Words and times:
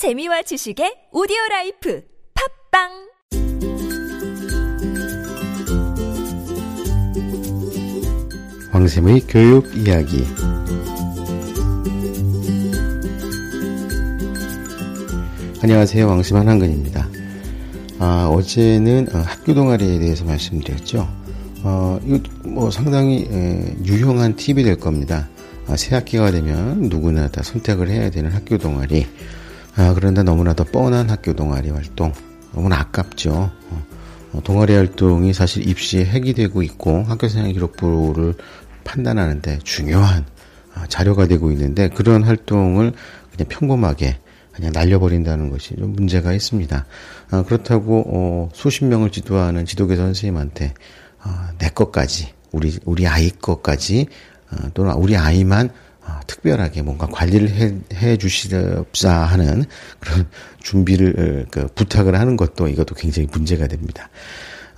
재미와 0.00 0.40
지식의 0.40 1.12
오디오 1.12 1.36
라이프 1.50 2.02
팟빵 2.72 2.88
황샘의 8.72 9.20
교육 9.28 9.66
이야기 9.76 10.24
안녕하세요. 15.62 16.08
황샘 16.08 16.38
한한근입니다. 16.38 17.06
아, 17.98 18.26
어제는 18.32 19.08
어, 19.14 19.18
학교 19.18 19.52
동아리에 19.52 19.98
대해서 19.98 20.24
말씀드렸죠. 20.24 21.06
어, 21.62 22.00
이거 22.06 22.20
뭐 22.48 22.70
상당히 22.70 23.28
에, 23.30 23.76
유용한 23.84 24.34
팁이 24.34 24.62
될 24.62 24.80
겁니다. 24.80 25.28
아, 25.66 25.76
새 25.76 25.94
학기가 25.94 26.30
되면 26.30 26.84
누구나 26.88 27.28
다 27.28 27.42
선택을 27.42 27.90
해야 27.90 28.08
되는 28.08 28.30
학교 28.30 28.56
동아리. 28.56 29.06
아, 29.76 29.94
그런데 29.94 30.22
너무나도 30.22 30.64
뻔한 30.64 31.10
학교 31.10 31.32
동아리 31.32 31.70
활동. 31.70 32.12
너무나 32.52 32.80
아깝죠. 32.80 33.30
어, 33.32 33.86
어, 34.32 34.40
동아리 34.42 34.74
활동이 34.74 35.32
사실 35.32 35.68
입시에 35.68 36.04
핵이 36.04 36.34
되고 36.34 36.62
있고 36.62 37.02
학교생활 37.04 37.52
기록부를 37.52 38.34
판단하는데 38.84 39.60
중요한 39.62 40.24
아, 40.74 40.86
자료가 40.86 41.26
되고 41.26 41.50
있는데 41.52 41.88
그런 41.88 42.22
활동을 42.22 42.92
그냥 43.32 43.48
평범하게 43.48 44.18
그냥 44.52 44.72
날려버린다는 44.72 45.50
것이 45.50 45.76
좀 45.76 45.92
문제가 45.94 46.32
있습니다. 46.32 46.86
아, 47.30 47.42
그렇다고 47.42 48.04
어, 48.06 48.48
수십 48.52 48.84
명을 48.84 49.10
지도하는 49.10 49.66
지도교사 49.66 50.02
선생님한테 50.02 50.74
아, 51.20 51.52
내 51.58 51.68
것까지 51.68 52.32
우리 52.52 52.78
우리 52.84 53.06
아이 53.06 53.30
것까지 53.30 54.06
어, 54.50 54.68
또는 54.74 54.92
우리 54.94 55.16
아이만 55.16 55.68
어, 55.68 55.72
특별하게 56.30 56.82
뭔가 56.82 57.06
관리를 57.06 57.50
해, 57.50 57.74
해 57.94 58.16
주시렵사 58.16 59.10
하는 59.10 59.64
그런 59.98 60.26
준비를 60.62 61.14
어, 61.18 61.48
그 61.50 61.66
부탁을 61.74 62.18
하는 62.18 62.36
것도 62.36 62.68
이것도 62.68 62.94
굉장히 62.94 63.26
문제가 63.32 63.66
됩니다. 63.66 64.08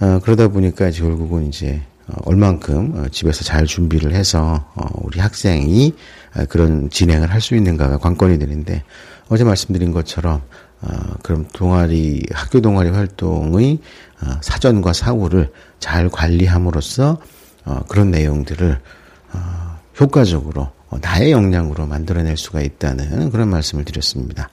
어, 0.01 0.19
그러다 0.23 0.49
보니까 0.49 0.91
결국은 0.91 1.49
이제 1.49 1.83
어, 2.09 2.15
얼만큼 2.25 2.95
어, 2.97 3.09
집에서 3.11 3.45
잘 3.45 3.67
준비를 3.67 4.15
해서 4.15 4.65
어, 4.75 4.87
우리 5.03 5.21
학생이 5.21 5.93
어, 6.37 6.45
그런 6.49 6.89
진행을 6.89 7.31
할 7.31 7.43
수 7.43 7.55
있는가가 7.55 7.99
관건이 7.99 8.39
되는데 8.39 8.83
어제 9.29 9.45
말씀드린 9.45 9.93
것처럼 9.93 10.41
어, 10.81 10.89
그럼 11.23 11.47
동아리 11.53 12.23
학교 12.33 12.61
동아리 12.63 12.89
활동의 12.89 13.79
어, 14.23 14.31
사전과 14.41 14.95
사후를 14.95 15.53
잘 15.81 16.09
관리함으로써 16.09 17.19
어, 17.67 17.81
그런 17.89 18.11
내용들을 18.11 18.81
어, 19.35 19.79
효과적으로 20.01 20.63
어, 20.63 20.82
나의 21.01 21.33
역량으로 21.33 21.87
만들어낼 21.87 22.37
수가 22.37 22.61
있다는 22.61 23.31
그런 23.31 23.49
말씀을 23.49 23.85
드렸습니다. 23.85 24.49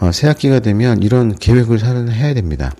어, 0.00 0.12
새 0.12 0.26
학기가 0.26 0.60
되면 0.60 1.02
이런 1.02 1.34
계획을 1.34 1.80
해야 2.10 2.34
됩니다. 2.34 2.72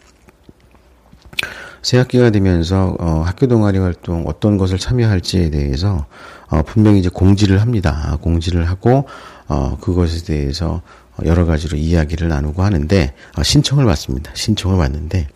새 1.83 1.97
학기가 1.97 2.31
되면서 2.31 2.97
어, 2.99 3.23
학교 3.25 3.47
동아리 3.47 3.79
활동 3.79 4.25
어떤 4.27 4.59
것을 4.59 4.79
참여할지에 4.79 5.51
대해서 5.51 6.07
어, 6.49 6.63
분명히 6.63 6.99
이제 6.99 7.09
공지를 7.09 7.61
합니다. 7.61 8.19
공지를 8.21 8.69
하고 8.69 9.07
어, 9.47 9.79
그것에 9.81 10.25
대해서 10.25 10.83
여러 11.25 11.47
가지로 11.47 11.77
이야기를 11.77 12.29
나누고 12.29 12.63
하는데 12.63 13.15
어, 13.37 13.43
신청을 13.43 13.85
받습니다. 13.85 14.33
신청을 14.35 14.77
받는데 14.77 15.29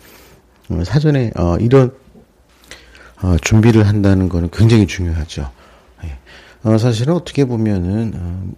어, 0.70 0.83
사전에 0.84 1.33
어, 1.37 1.56
이런 1.59 1.93
어, 3.23 3.37
준비를 3.41 3.87
한다는 3.87 4.28
것은 4.28 4.50
굉장히 4.53 4.87
중요하죠. 4.87 5.50
예. 6.64 6.68
어, 6.68 6.78
사실은 6.78 7.14
어떻게 7.14 7.44
보면은 7.44 8.12
어, 8.14 8.52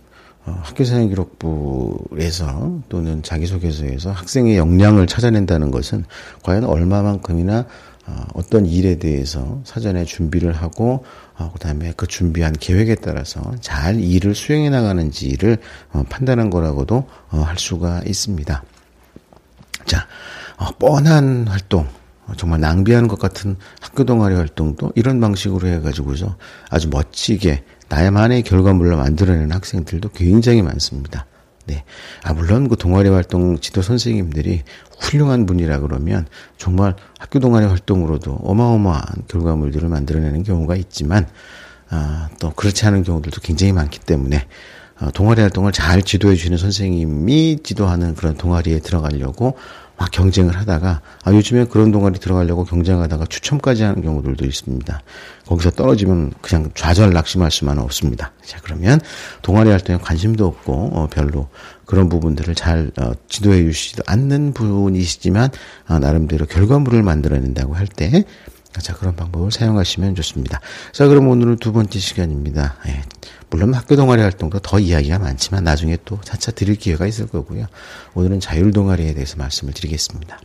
어, 0.47 0.61
학교생활 0.63 1.09
기록부에서 1.09 2.81
또는 2.89 3.23
자기소개서에서 3.23 4.13
학생의 4.13 4.57
역량을 4.57 5.07
찾아낸다는 5.07 5.71
것은 5.71 6.05
과연 6.43 6.65
얼마만큼이나 6.65 7.67
어, 8.07 8.27
어떤 8.35 8.67
일에 8.67 8.99
대해서 8.99 9.61
사전에 9.65 10.05
준비를 10.05 10.53
하고 10.53 11.05
어, 11.39 11.51
그다음에 11.53 11.95
그 11.97 12.07
준비한 12.07 12.53
계획에 12.53 12.97
따라서 12.97 13.41
잘 13.61 13.99
일을 13.99 14.35
수행해 14.35 14.69
나가는지를 14.69 15.59
어, 15.93 16.05
판단한 16.09 16.51
거라고도 16.51 17.09
어, 17.31 17.39
할 17.39 17.59
수가 17.59 18.03
있습니다. 18.05 18.63
자, 19.87 20.07
어, 20.59 20.71
뻔한 20.79 21.49
활동, 21.49 21.89
어, 22.27 22.33
정말 22.37 22.61
낭비하는 22.61 23.09
것 23.09 23.19
같은 23.19 23.57
학교 23.81 24.05
동아리 24.05 24.35
활동도 24.35 24.93
이런 24.95 25.21
방식으로 25.21 25.67
해가지고서 25.69 26.37
아주 26.69 26.89
멋지게 26.91 27.65
나만의 27.89 28.43
결과물로 28.43 28.97
만들어내는 28.97 29.53
학생들도 29.53 30.11
굉장히 30.11 30.63
많습니다. 30.63 31.27
네. 31.67 31.85
아, 32.23 32.35
물론 32.35 32.69
그 32.69 32.77
동아리 32.77 33.09
활동 33.09 33.59
지도 33.59 33.81
선생님들이 33.81 34.63
훌륭한 35.01 35.47
분이라 35.47 35.81
그러면 35.81 36.27
정말 36.59 36.95
학교 37.19 37.39
동아리 37.39 37.67
활동으로도 37.67 38.33
어마어마한 38.43 39.25
결과물들을 39.29 39.89
만들어내는 39.89 40.43
경우가 40.43 40.77
있지만, 40.77 41.27
아, 41.89 42.29
또 42.39 42.51
그렇지 42.51 42.87
않은 42.87 43.03
경우들도 43.03 43.41
굉장히 43.41 43.73
많기 43.73 43.99
때문에, 43.99 44.47
어, 45.01 45.11
동아리 45.13 45.41
활동을 45.41 45.73
잘 45.73 46.03
지도해 46.03 46.37
주시는 46.37 46.59
선생님이 46.59 47.61
지도하는 47.63 48.15
그런 48.15 48.37
동아리에 48.37 48.79
들어가려고 48.81 49.57
막 49.97 50.11
경쟁을 50.11 50.57
하다가 50.57 51.01
아 51.23 51.33
요즘에 51.33 51.67
그런 51.67 51.93
동아리 51.93 52.19
들어가려고 52.19 52.65
경쟁하다가 52.65 53.27
추첨까지 53.27 53.85
하는 53.85 54.03
경우들도 54.03 54.45
있습니다. 54.45 55.03
거기서 55.47 55.71
떨어지면 55.71 56.33
그냥 56.41 56.71
좌절 56.75 57.13
낙심할 57.13 57.51
수만은 57.51 57.83
없습니다. 57.83 58.33
자 58.45 58.59
그러면 58.63 59.01
동아리 59.43 59.71
활동에 59.71 59.99
관심도 59.99 60.47
없고 60.47 60.91
어, 60.95 61.09
별로 61.11 61.49
그런 61.87 62.09
부분들을 62.09 62.55
잘 62.55 62.91
어, 62.99 63.13
지도해 63.29 63.63
주시지 63.63 64.03
않는 64.07 64.53
분이시지만 64.55 65.51
어, 65.89 65.99
나름대로 65.99 66.47
결과물을 66.47 67.03
만들어낸다고 67.03 67.75
할 67.75 67.87
때 67.87 68.25
자, 68.81 68.93
그런 68.95 69.15
방법을 69.15 69.53
사용하시면 69.53 70.17
좋습니다. 70.17 70.61
자, 70.93 71.07
그럼 71.07 71.29
오늘은 71.29 71.59
두 71.59 71.73
번째 71.73 71.97
시간입니다. 71.99 72.75
예, 72.89 73.03
물론 73.55 73.73
학교 73.73 73.95
동아리 73.95 74.21
활동도 74.21 74.59
더 74.59 74.81
이야기가 74.81 75.21
많지만 75.21 75.63
나중에 75.63 75.97
또 76.05 76.19
차차 76.25 76.51
드릴 76.51 76.75
기회가 76.75 77.07
있을 77.07 77.29
거고요. 77.29 77.67
오늘은 78.15 78.41
자율 78.41 78.73
동아리에 78.73 79.15
대해서 79.15 79.37
말씀을 79.37 79.73
드리겠습니다. 79.73 80.41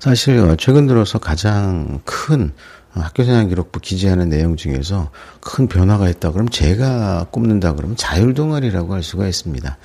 사실 0.00 0.38
어, 0.38 0.56
최근 0.56 0.86
들어서 0.86 1.18
가장 1.18 2.00
큰 2.06 2.54
학교생활 2.92 3.48
기록부 3.48 3.80
기재하는 3.80 4.30
내용 4.30 4.56
중에서 4.56 5.10
큰 5.42 5.68
변화가 5.68 6.08
있다 6.08 6.30
그러면 6.30 6.50
제가 6.50 7.26
꼽는다 7.30 7.74
그러면 7.74 7.94
자율 7.98 8.32
동아리라고 8.32 8.94
할 8.94 9.02
수가 9.02 9.28
있습니다. 9.28 9.76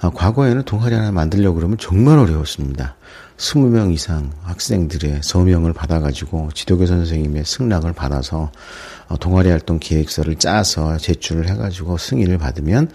아, 0.00 0.10
과거에는 0.10 0.62
동아리 0.62 0.94
하나 0.94 1.12
만들려고 1.12 1.56
그러면 1.56 1.76
정말 1.78 2.18
어려웠습니다. 2.18 2.96
20명 3.36 3.92
이상 3.92 4.32
학생들의 4.42 5.20
서명을 5.22 5.72
받아가지고 5.72 6.50
지도교사 6.54 6.94
선생님의 6.96 7.44
승낙을 7.44 7.92
받아서 7.92 8.50
어, 9.08 9.16
동아리 9.18 9.50
활동 9.50 9.78
계획서를 9.78 10.36
짜서 10.36 10.96
제출을 10.96 11.48
해가지고 11.48 11.98
승인을 11.98 12.38
받으면 12.38 12.90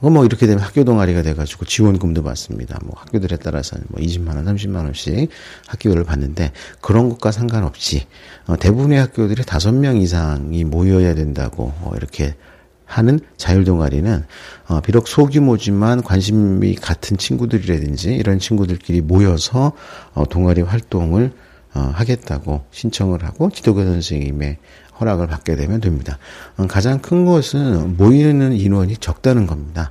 어, 0.00 0.10
뭐 0.10 0.24
이렇게 0.24 0.46
되면 0.46 0.62
학교 0.62 0.84
동아리가 0.84 1.22
돼가지고 1.22 1.64
지원금도 1.66 2.22
받습니다. 2.22 2.78
뭐 2.84 2.94
학교들에 2.96 3.36
따라서는 3.36 3.84
뭐 3.88 4.00
20만 4.00 4.36
원, 4.36 4.44
30만 4.44 4.84
원씩 4.84 5.30
학교를 5.68 6.04
받는데 6.04 6.52
그런 6.80 7.08
것과 7.08 7.30
상관없이 7.30 8.06
어, 8.46 8.56
대부분의 8.56 8.98
학교들이 8.98 9.44
다섯 9.44 9.72
명 9.72 9.96
이상이 9.98 10.64
모여야 10.64 11.14
된다고 11.14 11.72
어, 11.80 11.92
이렇게 11.96 12.34
하는 12.84 13.18
자율 13.36 13.64
동아리는 13.64 14.24
어, 14.68 14.80
비록 14.80 15.08
소규모지만 15.08 16.02
관심이 16.02 16.74
같은 16.74 17.16
친구들이라든지 17.16 18.14
이런 18.14 18.38
친구들끼리 18.38 19.00
모여서 19.00 19.72
어, 20.12 20.24
동아리 20.28 20.62
활동을 20.62 21.32
어, 21.74 21.80
하겠다고 21.92 22.64
신청을 22.70 23.24
하고 23.24 23.50
지도교 23.50 23.84
선생님의 23.84 24.58
허락을 25.00 25.26
받게 25.26 25.56
되면 25.56 25.80
됩니다. 25.80 26.18
어, 26.56 26.66
가장 26.66 27.00
큰 27.00 27.24
것은 27.24 27.96
모이는 27.96 28.52
인원이 28.52 28.96
적다는 28.98 29.46
겁니다. 29.46 29.90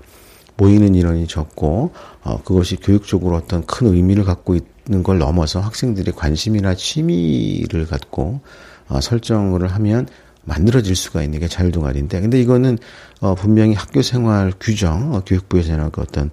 모이는 0.56 0.96
인원이 0.96 1.28
적고 1.28 1.92
어, 2.24 2.42
그것이 2.44 2.78
교육적으로 2.78 3.36
어떤 3.36 3.66
큰 3.66 3.88
의미를 3.88 4.24
갖고 4.24 4.56
있는 4.56 5.04
걸 5.04 5.18
넘어서 5.18 5.60
학생들의 5.60 6.14
관심이나 6.16 6.76
취미를 6.76 7.86
갖고 7.86 8.42
어, 8.88 9.02
설정을 9.02 9.68
하면 9.68 10.08
만들어질 10.46 10.96
수가 10.96 11.24
있는 11.24 11.40
게 11.40 11.48
자율동아리인데, 11.48 12.22
근데 12.22 12.40
이거는 12.40 12.78
어, 13.22 13.36
분명히 13.36 13.74
학교 13.74 14.02
생활 14.02 14.54
규정, 14.60 15.14
어, 15.14 15.22
교육부에서는 15.26 15.92
그 15.92 16.02
어떤 16.02 16.32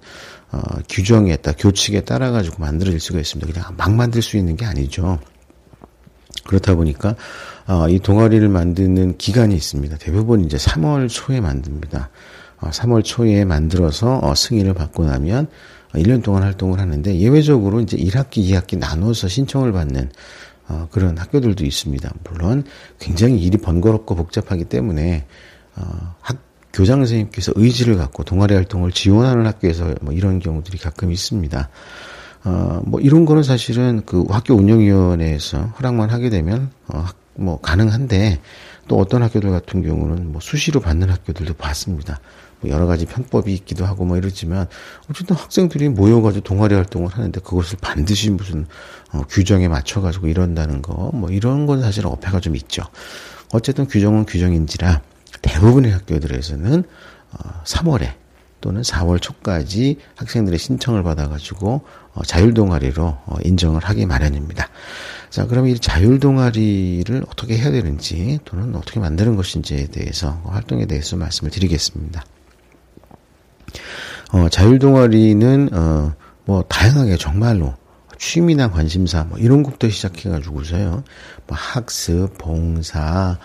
어, 0.51 0.59
규정에 0.89 1.37
따라 1.37 1.55
교칙에 1.57 2.01
따라 2.01 2.31
가지고 2.31 2.57
만들어질 2.59 2.99
수가 2.99 3.19
있습니다. 3.19 3.53
그냥 3.53 3.75
막 3.77 3.93
만들 3.93 4.21
수 4.21 4.37
있는 4.37 4.57
게 4.57 4.65
아니죠. 4.65 5.19
그렇다 6.45 6.75
보니까 6.75 7.15
어, 7.67 7.87
이 7.87 7.99
동아리를 7.99 8.47
만드는 8.47 9.17
기간이 9.17 9.55
있습니다. 9.55 9.97
대부분 9.97 10.43
이제 10.43 10.57
3월 10.57 11.07
초에 11.09 11.39
만듭니다. 11.39 12.09
어, 12.59 12.69
3월 12.69 13.03
초에 13.03 13.45
만들어서 13.45 14.19
어, 14.21 14.35
승인을 14.35 14.73
받고 14.73 15.05
나면 15.05 15.47
1년 15.93 16.23
동안 16.23 16.43
활동을 16.43 16.79
하는데 16.79 17.15
예외적으로 17.17 17.81
이제 17.81 17.97
1학기, 17.97 18.45
2학기 18.45 18.77
나눠서 18.77 19.27
신청을 19.27 19.71
받는 19.71 20.09
어, 20.71 20.87
그런 20.89 21.17
학교들도 21.17 21.65
있습니다. 21.65 22.09
물론 22.23 22.63
굉장히 22.97 23.39
일이 23.39 23.57
번거롭고 23.57 24.15
복잡하기 24.15 24.65
때문에 24.65 25.25
어, 25.75 26.15
학 26.21 26.37
교장 26.73 26.99
선생님께서 26.99 27.51
의지를 27.55 27.97
갖고 27.97 28.23
동아리 28.23 28.55
활동을 28.55 28.93
지원하는 28.93 29.45
학교에서 29.45 29.93
뭐 30.01 30.13
이런 30.13 30.39
경우들이 30.39 30.77
가끔 30.77 31.11
있습니다. 31.11 31.69
어, 32.45 32.81
뭐 32.85 33.01
이런 33.01 33.25
거는 33.25 33.43
사실은 33.43 34.03
그 34.05 34.23
학교 34.29 34.53
운영위원회에서 34.55 35.59
허락만 35.77 36.09
하게 36.09 36.29
되면 36.29 36.71
어, 36.87 37.05
뭐 37.35 37.59
가능한데 37.59 38.39
또 38.87 38.97
어떤 38.97 39.23
학교들 39.23 39.49
같은 39.51 39.83
경우는 39.83 40.31
뭐 40.31 40.39
수시로 40.39 40.79
받는 40.79 41.09
학교들도 41.09 41.53
봤습니다. 41.55 42.21
뭐 42.61 42.71
여러 42.71 42.85
가지 42.87 43.05
편법이 43.05 43.53
있기도 43.53 43.85
하고 43.85 44.05
뭐 44.05 44.17
이러지만 44.17 44.67
어쨌든 45.09 45.35
학생들이 45.35 45.89
모여가지고 45.89 46.43
동아리 46.43 46.75
활동을 46.75 47.09
하는데 47.09 47.39
그것을 47.41 47.77
반드시 47.81 48.29
무슨 48.29 48.65
어, 49.11 49.21
규정에 49.29 49.67
맞춰가지고 49.67 50.27
이런다는 50.27 50.81
거 50.81 51.11
뭐 51.13 51.29
이런 51.29 51.65
건 51.65 51.81
사실 51.81 52.05
어폐가 52.07 52.39
좀 52.39 52.55
있죠. 52.55 52.83
어쨌든 53.53 53.85
규정은 53.87 54.25
규정인지라 54.25 55.01
대부분의 55.41 55.91
학교들에서는 55.91 56.83
어, 57.33 57.63
3월에 57.63 58.13
또는 58.61 58.81
4월 58.83 59.19
초까지 59.21 59.97
학생들의 60.15 60.59
신청을 60.59 61.01
받아가지고 61.03 61.81
어, 62.13 62.23
자율 62.23 62.53
동아리로 62.53 63.03
어, 63.25 63.35
인정을 63.43 63.83
하기 63.83 64.05
마련입니다. 64.05 64.69
자, 65.29 65.47
그럼 65.47 65.67
이 65.67 65.79
자율 65.79 66.19
동아리를 66.19 67.23
어떻게 67.29 67.57
해야 67.57 67.71
되는지 67.71 68.39
또는 68.45 68.75
어떻게 68.75 68.99
만드는 68.99 69.35
것인지에 69.35 69.87
대해서 69.87 70.41
활동에 70.45 70.85
대해서 70.85 71.15
말씀을 71.17 71.51
드리겠습니다. 71.51 72.23
어, 74.31 74.49
자율 74.49 74.79
동아리는 74.79 75.69
어, 75.73 76.13
뭐 76.45 76.63
다양하게 76.67 77.17
정말로 77.17 77.73
취미나 78.17 78.69
관심사 78.69 79.23
뭐 79.23 79.37
이런 79.39 79.63
것부터 79.63 79.89
시작해가지고서요. 79.89 81.03
뭐 81.47 81.57
학습, 81.57 82.37
봉사, 82.37 83.37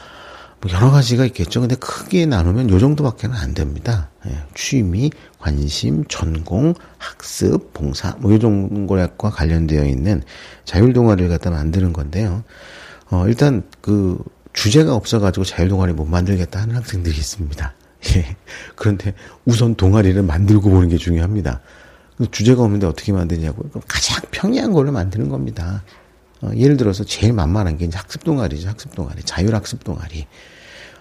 뭐 0.61 0.70
여러 0.73 0.90
가지가 0.90 1.25
있겠죠. 1.26 1.61
근데 1.61 1.76
크게 1.76 2.26
나누면 2.26 2.70
요 2.70 2.78
정도밖에는 2.78 3.34
안 3.37 3.55
됩니다. 3.55 4.11
예, 4.26 4.37
취미, 4.55 5.11
관심, 5.38 6.05
전공, 6.08 6.75
학습, 6.99 7.72
봉사, 7.72 8.17
뭐 8.19 8.32
요 8.32 8.38
정도과 8.38 9.31
관련되어 9.31 9.87
있는 9.87 10.22
자율 10.64 10.93
동아리를 10.93 11.29
갖다 11.31 11.50
만드는 11.50 11.93
건데요. 11.93 12.44
어, 13.11 13.25
일단 13.29 13.62
그 13.81 14.19
주제가 14.52 14.94
없어가지고 14.94 15.44
자율 15.44 15.69
동아리 15.69 15.93
못 15.93 16.06
만들겠다 16.06 16.61
하는 16.61 16.76
학생들이 16.76 17.17
있습니다. 17.17 17.75
예. 18.17 18.37
그런데 18.75 19.14
우선 19.44 19.75
동아리를 19.75 20.20
만들고 20.23 20.70
보는 20.70 20.88
게 20.88 20.97
중요합니다. 20.97 21.61
주제가 22.31 22.62
없는데 22.62 22.87
어떻게 22.87 23.12
만드냐고요? 23.12 23.70
가장 23.87 24.23
평이한 24.31 24.73
걸로 24.73 24.93
만드는 24.93 25.29
겁니다. 25.29 25.82
어, 26.43 26.50
예를 26.55 26.76
들어서 26.76 27.05
제일 27.05 27.32
만만한 27.32 27.76
게 27.76 27.85
이제 27.85 27.97
학습 27.97 28.25
동아리죠. 28.25 28.69
학습 28.69 28.94
동아리. 28.94 29.23
자율학습 29.23 29.85
동아리. 29.85 30.26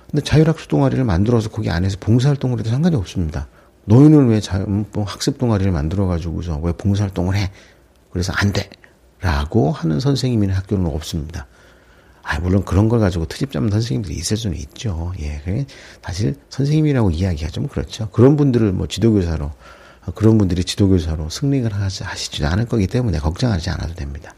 근데 0.09 0.23
자율학습 0.23 0.67
동아리를 0.67 1.03
만들어서 1.03 1.49
거기 1.49 1.69
안에서 1.69 1.97
봉사활동을 1.99 2.59
해도 2.59 2.69
상관이 2.69 2.95
없습니다. 2.95 3.47
너희는 3.85 4.27
왜 4.27 4.39
자, 4.39 4.57
음, 4.57 4.85
뭐 4.93 5.03
학습 5.03 5.37
동아리를 5.37 5.71
만들어가지고서 5.71 6.59
왜 6.59 6.71
봉사활동을 6.73 7.35
해? 7.35 7.51
그래서 8.11 8.33
안 8.35 8.51
돼. 8.51 8.69
라고 9.21 9.71
하는 9.71 9.99
선생님이나 9.99 10.53
학교는 10.55 10.87
없습니다. 10.87 11.47
아, 12.27 12.39
물론 12.39 12.65
그런 12.65 12.89
걸 12.89 12.99
가지고 12.99 13.25
트집 13.25 13.51
잡는 13.51 13.69
선생님들이 13.69 14.15
있을 14.15 14.35
수는 14.35 14.57
있죠. 14.57 15.13
예. 15.21 15.65
사실 16.01 16.35
선생님이라고 16.49 17.11
이야기가 17.11 17.51
좀 17.51 17.67
그렇죠. 17.67 18.09
그런 18.09 18.35
분들을 18.35 18.71
뭐 18.71 18.87
지도교사로 18.87 19.45
어, 19.45 20.11
그런 20.15 20.39
분들이 20.39 20.63
지도교사로 20.63 21.29
승리를 21.29 21.71
하시지 21.71 22.43
않을 22.43 22.65
거기 22.65 22.87
때문에 22.87 23.19
걱정하지 23.19 23.69
않아도 23.69 23.93
됩니다. 23.93 24.33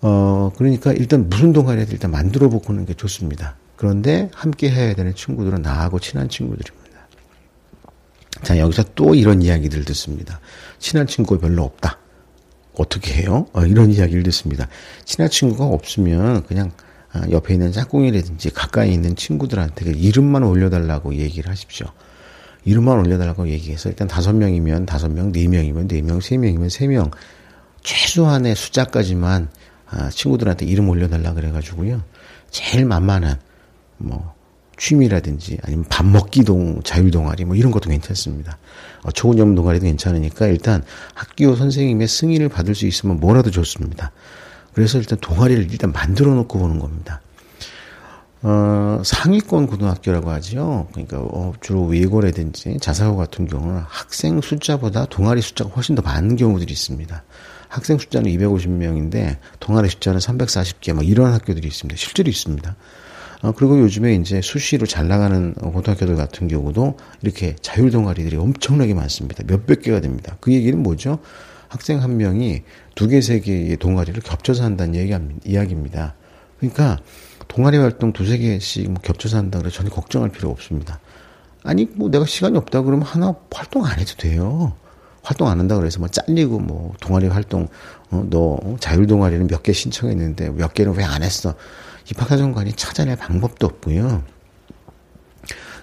어, 0.00 0.50
그러니까 0.56 0.92
일단 0.92 1.28
무슨 1.28 1.52
동아리를 1.52 1.92
일단 1.92 2.10
만들어 2.10 2.48
보는 2.48 2.86
게 2.86 2.94
좋습니다. 2.94 3.56
그런데 3.76 4.28
함께 4.34 4.68
해야 4.68 4.94
되는 4.94 5.14
친구들은 5.14 5.62
나하고 5.62 6.00
친한 6.00 6.28
친구들입니다. 6.28 6.84
자, 8.42 8.58
여기서 8.58 8.82
또 8.96 9.14
이런 9.14 9.42
이야기들 9.42 9.84
듣습니다. 9.84 10.40
친한 10.80 11.06
친구가 11.06 11.40
별로 11.40 11.62
없다. 11.62 11.98
어떻게 12.76 13.14
해요? 13.14 13.46
어, 13.52 13.64
이런 13.64 13.90
이야기를 13.90 14.22
듣습니다. 14.24 14.68
친한 15.04 15.30
친구가 15.30 15.64
없으면 15.64 16.44
그냥 16.44 16.70
아, 17.12 17.22
옆에 17.30 17.54
있는 17.54 17.70
짝꿍이라든지 17.70 18.50
가까이 18.50 18.92
있는 18.92 19.14
친구들한테 19.14 19.84
그 19.84 19.90
이름만 19.92 20.42
올려달라고 20.42 21.14
얘기를 21.14 21.50
하십시오. 21.50 21.86
이름만 22.64 22.98
올려달라고 22.98 23.48
얘기해서 23.48 23.88
일단 23.88 24.08
다섯 24.08 24.32
명이면 24.32 24.86
다섯 24.86 25.08
명, 25.08 25.30
네 25.30 25.46
명이면 25.46 25.86
네 25.86 26.02
명, 26.02 26.20
세 26.20 26.36
명이면 26.36 26.70
세 26.70 26.86
명, 26.86 27.10
최소한의 27.82 28.56
숫자까지만 28.56 29.48
아, 29.86 30.10
친구들한테 30.10 30.66
이름 30.66 30.88
올려달라 30.88 31.34
그래가지고요. 31.34 32.02
제일 32.50 32.84
만만한 32.86 33.38
뭐 33.98 34.34
취미라든지 34.76 35.58
아니면 35.62 35.84
밥 35.88 36.04
먹기 36.06 36.44
동 36.44 36.82
자율 36.82 37.10
동아리 37.10 37.44
뭐 37.44 37.56
이런 37.56 37.70
것도 37.70 37.90
괜찮습니다. 37.90 38.58
어, 39.02 39.10
초급염 39.10 39.54
동아리도 39.54 39.84
괜찮으니까 39.84 40.46
일단 40.46 40.82
학교 41.14 41.54
선생님의 41.54 42.08
승인을 42.08 42.48
받을 42.48 42.74
수 42.74 42.86
있으면 42.86 43.20
뭐라도 43.20 43.50
좋습니다. 43.50 44.12
그래서 44.72 44.98
일단 44.98 45.18
동아리를 45.20 45.70
일단 45.70 45.92
만들어 45.92 46.34
놓고 46.34 46.58
보는 46.58 46.78
겁니다. 46.78 47.20
어, 48.42 49.00
상위권 49.02 49.66
고등학교라고 49.68 50.30
하죠. 50.32 50.88
그러니까 50.92 51.18
어, 51.18 51.54
주로 51.62 51.86
외고라든지 51.86 52.76
자사고 52.78 53.16
같은 53.16 53.46
경우는 53.46 53.82
학생 53.88 54.42
숫자보다 54.42 55.06
동아리 55.06 55.40
숫자가 55.40 55.70
훨씬 55.70 55.94
더 55.94 56.02
많은 56.02 56.36
경우들이 56.36 56.70
있습니다. 56.70 57.22
학생 57.68 57.98
숫자는 57.98 58.30
250명인데 58.30 59.38
동아리 59.60 59.88
숫자는 59.88 60.18
340개 60.18 60.92
뭐 60.92 61.02
이런 61.02 61.32
학교들이 61.32 61.66
있습니다. 61.66 61.98
실제로 61.98 62.28
있습니다. 62.28 62.76
어, 63.42 63.52
그리고 63.52 63.78
요즘에 63.80 64.14
이제 64.14 64.40
수시로 64.40 64.86
잘 64.86 65.08
나가는 65.08 65.54
고등학교들 65.54 66.16
같은 66.16 66.48
경우도 66.48 66.96
이렇게 67.22 67.56
자율 67.60 67.90
동아리들이 67.90 68.36
엄청나게 68.36 68.94
많습니다. 68.94 69.42
몇백 69.46 69.82
개가 69.82 70.00
됩니다. 70.00 70.36
그 70.40 70.52
얘기는 70.52 70.78
뭐죠? 70.82 71.18
학생 71.68 72.02
한 72.02 72.16
명이 72.16 72.62
두 72.94 73.08
개, 73.08 73.20
세 73.20 73.40
개의 73.40 73.76
동아리를 73.76 74.20
겹쳐서 74.22 74.62
한다는 74.64 74.94
얘기, 74.94 75.14
이야기입니다. 75.44 76.14
그러니까 76.58 76.98
동아리 77.48 77.76
활동 77.76 78.12
두세 78.12 78.38
개씩 78.38 78.90
뭐 78.90 79.00
겹쳐서 79.02 79.36
한다 79.36 79.58
그래 79.58 79.70
전혀 79.70 79.90
걱정할 79.90 80.30
필요 80.30 80.50
없습니다. 80.50 81.00
아니 81.62 81.88
뭐 81.94 82.10
내가 82.10 82.24
시간이 82.26 82.56
없다 82.56 82.82
그러면 82.82 83.06
하나 83.06 83.34
활동 83.52 83.84
안 83.84 83.98
해도 83.98 84.14
돼요. 84.16 84.74
활동 85.22 85.48
안 85.48 85.58
한다 85.58 85.76
그래서 85.76 85.98
뭐 85.98 86.08
잘리고 86.08 86.58
뭐 86.60 86.92
동아리 87.00 87.26
활동 87.28 87.68
어, 88.10 88.24
너 88.30 88.58
자율 88.78 89.06
동아리는 89.06 89.46
몇 89.46 89.62
개 89.62 89.72
신청했는데 89.72 90.50
몇 90.50 90.74
개는 90.74 90.94
왜 90.96 91.02
안 91.04 91.22
했어? 91.22 91.54
입학사정관이 92.10 92.72
찾아낼 92.74 93.16
방법도 93.16 93.66
없고요. 93.66 94.22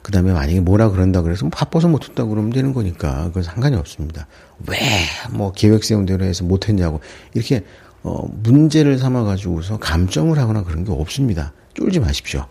그 0.01 0.11
다음에 0.11 0.33
만약에 0.33 0.59
뭐라 0.61 0.89
그런다 0.89 1.21
그래서 1.21 1.45
뭐 1.45 1.51
바빠서 1.51 1.87
못 1.87 2.09
했다 2.09 2.25
그러면 2.25 2.51
되는 2.51 2.73
거니까 2.73 3.25
그건 3.25 3.43
상관이 3.43 3.75
없습니다. 3.75 4.27
왜 4.67 4.77
뭐 5.31 5.51
계획 5.51 5.83
세운 5.83 6.05
대로 6.05 6.25
해서 6.25 6.43
못 6.43 6.67
했냐고 6.67 6.99
이렇게 7.33 7.63
어, 8.03 8.27
문제를 8.43 8.97
삼아 8.97 9.23
가지고서 9.23 9.77
감점을 9.77 10.37
하거나 10.37 10.63
그런 10.63 10.83
게 10.83 10.91
없습니다. 10.91 11.53
쫄지 11.75 11.99
마십시오. 11.99 12.45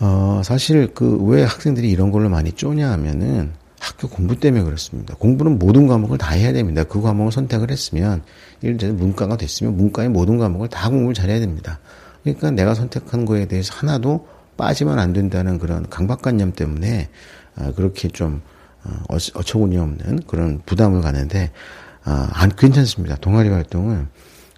어, 0.00 0.42
사실 0.44 0.92
그 0.92 1.18
왜 1.24 1.44
학생들이 1.44 1.88
이런 1.90 2.10
걸로 2.10 2.28
많이 2.28 2.52
쪼냐 2.52 2.90
하면은 2.92 3.52
학교 3.78 4.08
공부 4.08 4.38
때문에 4.38 4.64
그렇습니다. 4.64 5.14
공부는 5.14 5.58
모든 5.58 5.86
과목을 5.86 6.18
다 6.18 6.32
해야 6.34 6.52
됩니다. 6.52 6.84
그 6.84 7.00
과목을 7.00 7.32
선택을 7.32 7.70
했으면, 7.70 8.22
예를 8.62 8.76
들어 8.76 8.92
문과가 8.92 9.36
됐으면 9.38 9.76
문과의 9.76 10.10
모든 10.10 10.36
과목을 10.36 10.68
다 10.68 10.90
공부를 10.90 11.14
잘해야 11.14 11.40
됩니다. 11.40 11.78
그러니까 12.22 12.50
내가 12.50 12.74
선택한 12.74 13.24
거에 13.24 13.46
대해서 13.46 13.74
하나도 13.74 14.26
빠지면 14.56 14.98
안 14.98 15.12
된다는 15.12 15.58
그런 15.58 15.88
강박관념 15.88 16.52
때문에 16.52 17.08
아, 17.56 17.72
그렇게 17.72 18.08
좀 18.08 18.42
어, 18.84 19.16
어처구니 19.34 19.76
없는 19.78 20.22
그런 20.26 20.60
부담을 20.64 21.00
가는데 21.00 21.50
아, 22.04 22.28
안 22.32 22.50
괜찮습니다. 22.54 23.16
동아리 23.16 23.48
활동은 23.48 24.08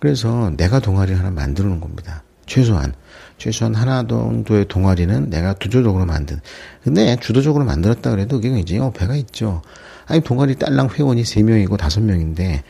그래서 0.00 0.50
내가 0.56 0.80
동아리 0.80 1.12
하나 1.12 1.30
만들어 1.30 1.68
놓은 1.68 1.80
겁니다. 1.80 2.22
최소한. 2.46 2.92
최소한 3.38 3.74
하나 3.74 4.06
정도의 4.06 4.66
동아리는 4.66 5.30
내가 5.30 5.54
주도적으로 5.54 6.06
만든. 6.06 6.40
근데 6.84 7.16
주도적으로 7.16 7.64
만들었다 7.64 8.10
그래도 8.10 8.36
그게 8.36 8.50
굉장히 8.50 8.80
어폐가 8.80 9.16
있죠. 9.16 9.62
아니, 10.06 10.20
동아리 10.20 10.56
딸랑 10.56 10.90
회원이 10.90 11.22
3명이고 11.22 11.76
5명인데, 11.76 12.36
그 12.36 12.62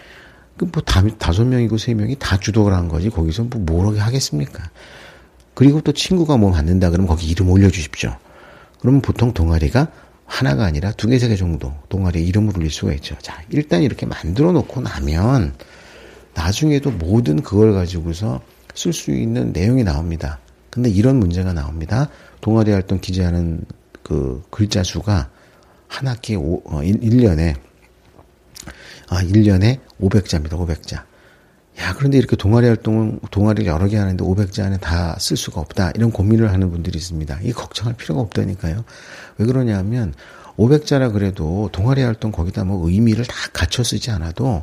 뭐 0.66 0.83
다섯 1.19 1.45
명이고 1.45 1.78
세 1.78 1.95
명이 1.95 2.16
다 2.19 2.38
주도를 2.38 2.76
한 2.76 2.88
거지. 2.88 3.11
거기서 3.11 3.45
뭐 3.45 3.61
뭐라고 3.61 3.99
하겠습니까? 3.99 4.71
그리고 5.54 5.81
또 5.81 5.92
친구가 5.92 6.37
뭐 6.37 6.50
만든다 6.50 6.90
그러면 6.90 7.09
거기 7.09 7.28
이름 7.28 7.50
올려주십시오. 7.50 8.16
그러면 8.81 9.00
보통 9.02 9.33
동아리가 9.33 9.88
하나가 10.26 10.64
아니라 10.64 10.92
두 10.92 11.09
개, 11.09 11.19
세 11.19 11.28
개 11.28 11.37
정도 11.37 11.73
동아리 11.88 12.25
이름을 12.26 12.57
올릴 12.57 12.71
수가 12.71 12.92
있죠. 12.95 13.16
자, 13.21 13.42
일단 13.50 13.83
이렇게 13.83 14.07
만들어 14.07 14.52
놓고 14.52 14.81
나면 14.81 15.54
나중에도 16.35 16.90
모든 16.90 17.42
그걸 17.42 17.75
가지고서 17.75 18.40
쓸 18.75 18.92
수 18.92 19.11
있는 19.11 19.52
내용이 19.52 19.85
나옵니다. 19.85 20.38
근데 20.71 20.88
이런 20.88 21.16
문제가 21.16 21.52
나옵니다. 21.52 22.09
동아리 22.40 22.73
활동 22.73 22.99
기재하는 22.99 23.61
그 24.02 24.42
글자 24.50 24.83
수가 24.83 25.28
한 25.87 26.09
학기 26.09 26.35
오, 26.37 26.62
어, 26.64 26.83
1, 26.83 27.00
1년에 27.00 27.54
아, 29.12 29.23
1년에 29.23 29.78
500자입니다. 30.00 30.52
500자. 30.52 30.95
야, 30.95 31.04
자, 31.76 31.95
그런데 31.95 32.16
이렇게 32.16 32.35
동아리 32.37 32.66
활동을, 32.66 33.19
동아리를 33.31 33.71
여러 33.71 33.87
개 33.88 33.97
하는데 33.99 34.23
500자 34.25 34.64
안에 34.64 34.78
다 34.78 35.16
쓸 35.19 35.37
수가 35.37 35.61
없다. 35.61 35.92
이런 35.95 36.11
고민을 36.11 36.50
하는 36.50 36.71
분들이 36.71 36.97
있습니다. 36.99 37.40
이 37.42 37.52
걱정할 37.52 37.95
필요가 37.95 38.23
없다니까요. 38.23 38.85
왜 39.38 39.47
그러냐 39.47 39.76
하면 39.78 40.14
500자라 40.57 41.12
그래도 41.12 41.69
동아리 41.73 42.02
활동 42.02 42.33
거기다 42.33 42.64
뭐 42.64 42.88
의미를 42.88 43.25
다 43.26 43.35
갖춰 43.52 43.83
쓰지 43.83 44.11
않아도 44.12 44.62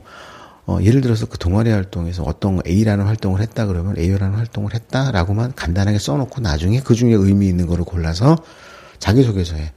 어, 0.65 0.77
예를 0.81 1.01
들어서 1.01 1.25
그 1.25 1.37
동아리 1.39 1.71
활동에서 1.71 2.23
어떤 2.23 2.61
A라는 2.65 3.05
활동을 3.05 3.41
했다 3.41 3.65
그러면 3.65 3.97
A라는 3.97 4.35
활동을 4.37 4.73
했다라고만 4.73 5.53
간단하게 5.55 5.97
써놓고 5.97 6.41
나중에 6.41 6.81
그 6.81 6.93
중에 6.93 7.13
의미 7.13 7.47
있는 7.47 7.65
거를 7.65 7.85
골라서 7.85 8.37
자기소개서에 8.99 9.71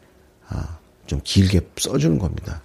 아, 0.49 0.79
좀 1.07 1.21
길게 1.25 1.61
써주는 1.77 2.19
겁니다. 2.19 2.61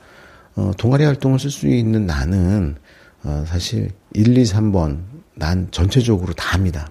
어, 0.57 0.71
동아리 0.75 1.05
활동을 1.05 1.39
쓸 1.39 1.51
수 1.51 1.67
있는 1.67 2.07
나는 2.07 2.75
어, 3.23 3.45
사실 3.47 3.91
1, 4.13 4.37
2, 4.37 4.43
3번 4.43 5.03
난 5.35 5.67
전체적으로 5.71 6.33
다 6.33 6.53
합니다. 6.53 6.89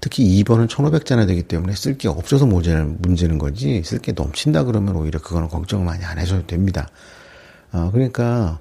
특히 0.00 0.42
2번은 0.42 0.68
1500자나 0.68 1.26
되기 1.26 1.42
때문에 1.42 1.74
쓸 1.74 1.98
게 1.98 2.08
없어서 2.08 2.46
문제는, 2.46 2.98
문제는 3.00 3.38
거지 3.38 3.82
쓸 3.84 3.98
게 3.98 4.12
넘친다 4.12 4.64
그러면 4.64 4.96
오히려 4.96 5.20
그거는 5.20 5.48
걱정 5.48 5.84
많이 5.84 6.02
안 6.04 6.18
해줘도 6.18 6.46
됩니다. 6.46 6.88
어, 7.72 7.90
그러니까 7.92 8.58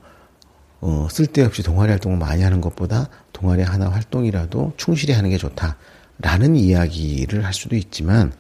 어, 0.82 1.08
쓸데없이 1.10 1.64
동아리 1.64 1.92
활동을 1.92 2.18
많이 2.18 2.44
하는 2.44 2.60
것보다 2.60 3.10
동아리 3.32 3.64
하나 3.64 3.90
활동이라도 3.90 4.74
충실히 4.76 5.14
하는 5.14 5.30
게 5.30 5.38
좋다라는 5.38 6.58
이야기를 6.58 7.46
할 7.46 7.54
수도 7.54 7.78
있지만 7.78 8.34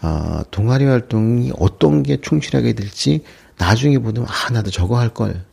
어, 0.00 0.40
동아리 0.50 0.86
활동이 0.86 1.52
어떤 1.58 2.02
게 2.02 2.20
충실하게 2.20 2.72
될지 2.72 3.22
나중에 3.58 3.98
보면 3.98 4.26
아 4.28 4.50
나도 4.52 4.70
저거 4.70 4.98
할 4.98 5.10
걸 5.10 5.44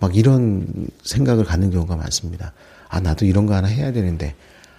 막 0.00 0.16
이런 0.16 0.66
생각을 1.04 1.44
갖는 1.44 1.70
경우가 1.70 1.94
많습니다. 1.94 2.52
아 2.88 2.98
나도 2.98 3.24
이런 3.24 3.46
거 3.46 3.54
하나 3.54 3.68
해야 3.68 3.92
되는데 3.92 4.34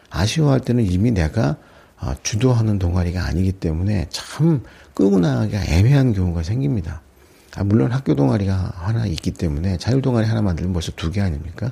아쉬워할 0.10 0.60
때는 0.60 0.84
이미 0.84 1.12
내가 1.12 1.56
어, 2.02 2.14
주도하는 2.24 2.78
동아리가 2.78 3.24
아니기 3.26 3.54
때문에 3.54 4.08
참 4.10 4.64
끄고 4.94 5.20
나가기가 5.20 5.64
애매한 5.64 6.12
경우가 6.12 6.44
생깁니다. 6.44 7.00
아, 7.56 7.64
물론 7.64 7.94
학교 7.94 8.16
동아리가 8.16 8.74
하나 8.76 9.06
있기 9.06 9.32
때문에 9.32 9.78
자율 9.78 10.02
동아리 10.02 10.28
하나 10.28 10.42
만들면 10.42 10.74
벌써 10.74 10.92
두 10.92 11.10
개 11.10 11.22
아닙니까? 11.22 11.72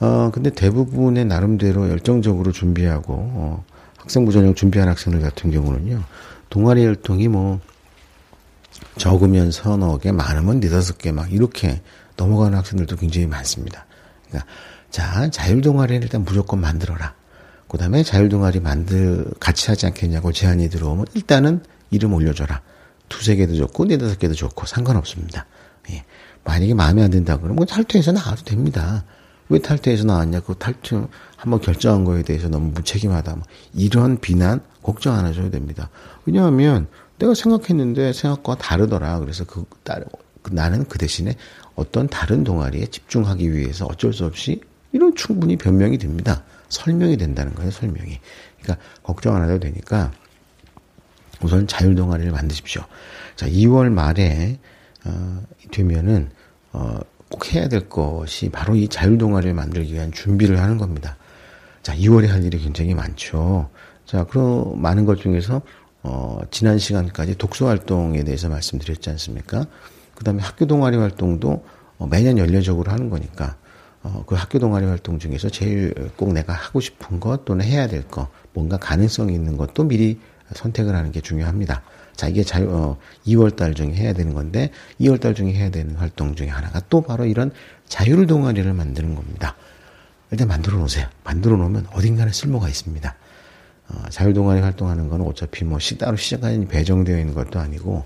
어, 0.00 0.30
근데 0.34 0.50
대부분의 0.50 1.24
나름대로 1.26 1.88
열정적으로 1.88 2.50
준비하고, 2.50 3.12
어, 3.14 3.64
학생부 3.98 4.32
전형 4.32 4.54
준비한 4.56 4.88
학생들 4.88 5.20
같은 5.20 5.52
경우는요, 5.52 6.02
동아리 6.50 6.84
활동이 6.84 7.28
뭐, 7.28 7.60
적으면 8.98 9.50
서너 9.50 9.98
개, 9.98 10.12
많으면 10.12 10.60
네다섯 10.60 10.98
개 10.98 11.12
막 11.12 11.32
이렇게 11.32 11.82
넘어가는 12.16 12.56
학생들도 12.56 12.96
굉장히 12.96 13.26
많습니다. 13.26 13.86
그러니까 14.28 14.50
자 14.90 15.28
자율 15.30 15.60
동아리를 15.60 16.02
일단 16.02 16.24
무조건 16.24 16.60
만들어라. 16.60 17.14
그 17.68 17.78
다음에 17.78 18.02
자율 18.02 18.28
동아리 18.28 18.60
만들 18.60 19.26
같이 19.40 19.68
하지 19.70 19.86
않겠냐고 19.86 20.32
제안이 20.32 20.70
들어오면 20.70 21.06
일단은 21.14 21.62
이름 21.90 22.14
올려줘라. 22.14 22.62
두세 23.08 23.36
개도 23.36 23.54
좋고 23.54 23.84
네다섯 23.84 24.18
개도 24.18 24.34
좋고 24.34 24.66
상관없습니다. 24.66 25.46
예. 25.90 26.04
만약에 26.44 26.74
마음에 26.74 27.02
안 27.02 27.10
든다 27.10 27.36
그러면 27.36 27.56
뭐 27.56 27.66
탈퇴해서 27.66 28.12
나와도 28.12 28.44
됩니다. 28.44 29.04
왜 29.48 29.60
탈퇴해서 29.60 30.04
나왔냐? 30.04 30.40
그 30.40 30.54
탈퇴 30.54 31.00
한번 31.36 31.60
결정한 31.60 32.04
거에 32.04 32.22
대해서 32.22 32.48
너무 32.48 32.70
무책임하다. 32.72 33.36
뭐 33.36 33.44
이런 33.74 34.18
비난 34.20 34.60
걱정 34.82 35.14
안 35.14 35.24
하셔도 35.24 35.50
됩니다. 35.50 35.90
왜냐하면 36.24 36.88
내가 37.18 37.34
생각했는데 37.34 38.12
생각과 38.12 38.56
다르더라. 38.56 39.20
그래서 39.20 39.44
그, 39.44 39.64
그 40.42 40.50
나는 40.52 40.84
그 40.84 40.98
대신에 40.98 41.34
어떤 41.74 42.08
다른 42.08 42.44
동아리에 42.44 42.86
집중하기 42.86 43.52
위해서 43.52 43.86
어쩔 43.86 44.12
수 44.12 44.24
없이 44.24 44.60
이런 44.92 45.14
충분히 45.14 45.56
변명이 45.56 45.98
됩니다. 45.98 46.44
설명이 46.68 47.16
된다는 47.16 47.54
거예요, 47.54 47.70
설명이. 47.70 48.18
그러니까 48.60 48.84
걱정 49.02 49.36
안 49.36 49.44
해도 49.44 49.60
되니까 49.60 50.10
우선 51.42 51.66
자율 51.66 51.94
동아리를 51.94 52.30
만드십시오. 52.32 52.82
자, 53.36 53.46
2월 53.46 53.90
말에 53.90 54.58
어, 55.04 55.42
되면은 55.70 56.30
어, 56.72 56.98
꼭 57.28 57.52
해야 57.52 57.68
될 57.68 57.88
것이 57.88 58.48
바로 58.50 58.74
이 58.74 58.88
자율 58.88 59.18
동아리를 59.18 59.54
만들기 59.54 59.92
위한 59.92 60.12
준비를 60.12 60.60
하는 60.60 60.78
겁니다. 60.78 61.16
자, 61.82 61.94
2월에 61.94 62.28
할 62.28 62.42
일이 62.44 62.58
굉장히 62.58 62.94
많죠. 62.94 63.68
자, 64.06 64.24
그런 64.24 64.80
많은 64.80 65.04
것 65.04 65.20
중에서 65.20 65.62
어, 66.06 66.38
지난 66.52 66.78
시간까지 66.78 67.36
독서 67.36 67.66
활동에 67.66 68.22
대해서 68.22 68.48
말씀드렸지 68.48 69.10
않습니까? 69.10 69.66
그 70.14 70.22
다음에 70.22 70.40
학교 70.40 70.64
동아리 70.64 70.96
활동도 70.96 71.64
어, 71.98 72.06
매년 72.06 72.38
연례적으로 72.38 72.92
하는 72.92 73.10
거니까, 73.10 73.56
어, 74.04 74.22
그 74.24 74.36
학교 74.36 74.60
동아리 74.60 74.86
활동 74.86 75.18
중에서 75.18 75.48
제일 75.48 75.92
꼭 76.16 76.32
내가 76.32 76.52
하고 76.52 76.80
싶은 76.80 77.18
것 77.18 77.44
또는 77.44 77.64
해야 77.64 77.88
될 77.88 78.06
것, 78.06 78.28
뭔가 78.52 78.76
가능성이 78.76 79.34
있는 79.34 79.56
것도 79.56 79.82
미리 79.82 80.20
선택을 80.54 80.94
하는 80.94 81.10
게 81.10 81.20
중요합니다. 81.20 81.82
자, 82.14 82.28
이게 82.28 82.44
자, 82.44 82.62
어, 82.62 82.96
2월 83.26 83.56
달 83.56 83.74
중에 83.74 83.92
해야 83.94 84.12
되는 84.12 84.32
건데, 84.32 84.70
2월 85.00 85.20
달 85.20 85.34
중에 85.34 85.52
해야 85.54 85.70
되는 85.70 85.96
활동 85.96 86.36
중에 86.36 86.48
하나가 86.48 86.80
또 86.88 87.00
바로 87.00 87.26
이런 87.26 87.50
자율 87.88 88.28
동아리를 88.28 88.72
만드는 88.72 89.16
겁니다. 89.16 89.56
일단 90.30 90.46
만들어 90.46 90.78
놓으세요. 90.78 91.08
만들어 91.24 91.56
놓으면 91.56 91.88
어딘가에 91.92 92.30
쓸모가 92.30 92.68
있습니다. 92.68 93.16
어, 93.88 94.08
자율 94.10 94.32
동아리 94.34 94.60
활동하는 94.60 95.08
건 95.08 95.20
어차피 95.22 95.64
뭐 95.64 95.78
따로 95.98 96.16
시작하는 96.16 96.66
배정되어 96.68 97.18
있는 97.18 97.34
것도 97.34 97.58
아니고, 97.58 98.04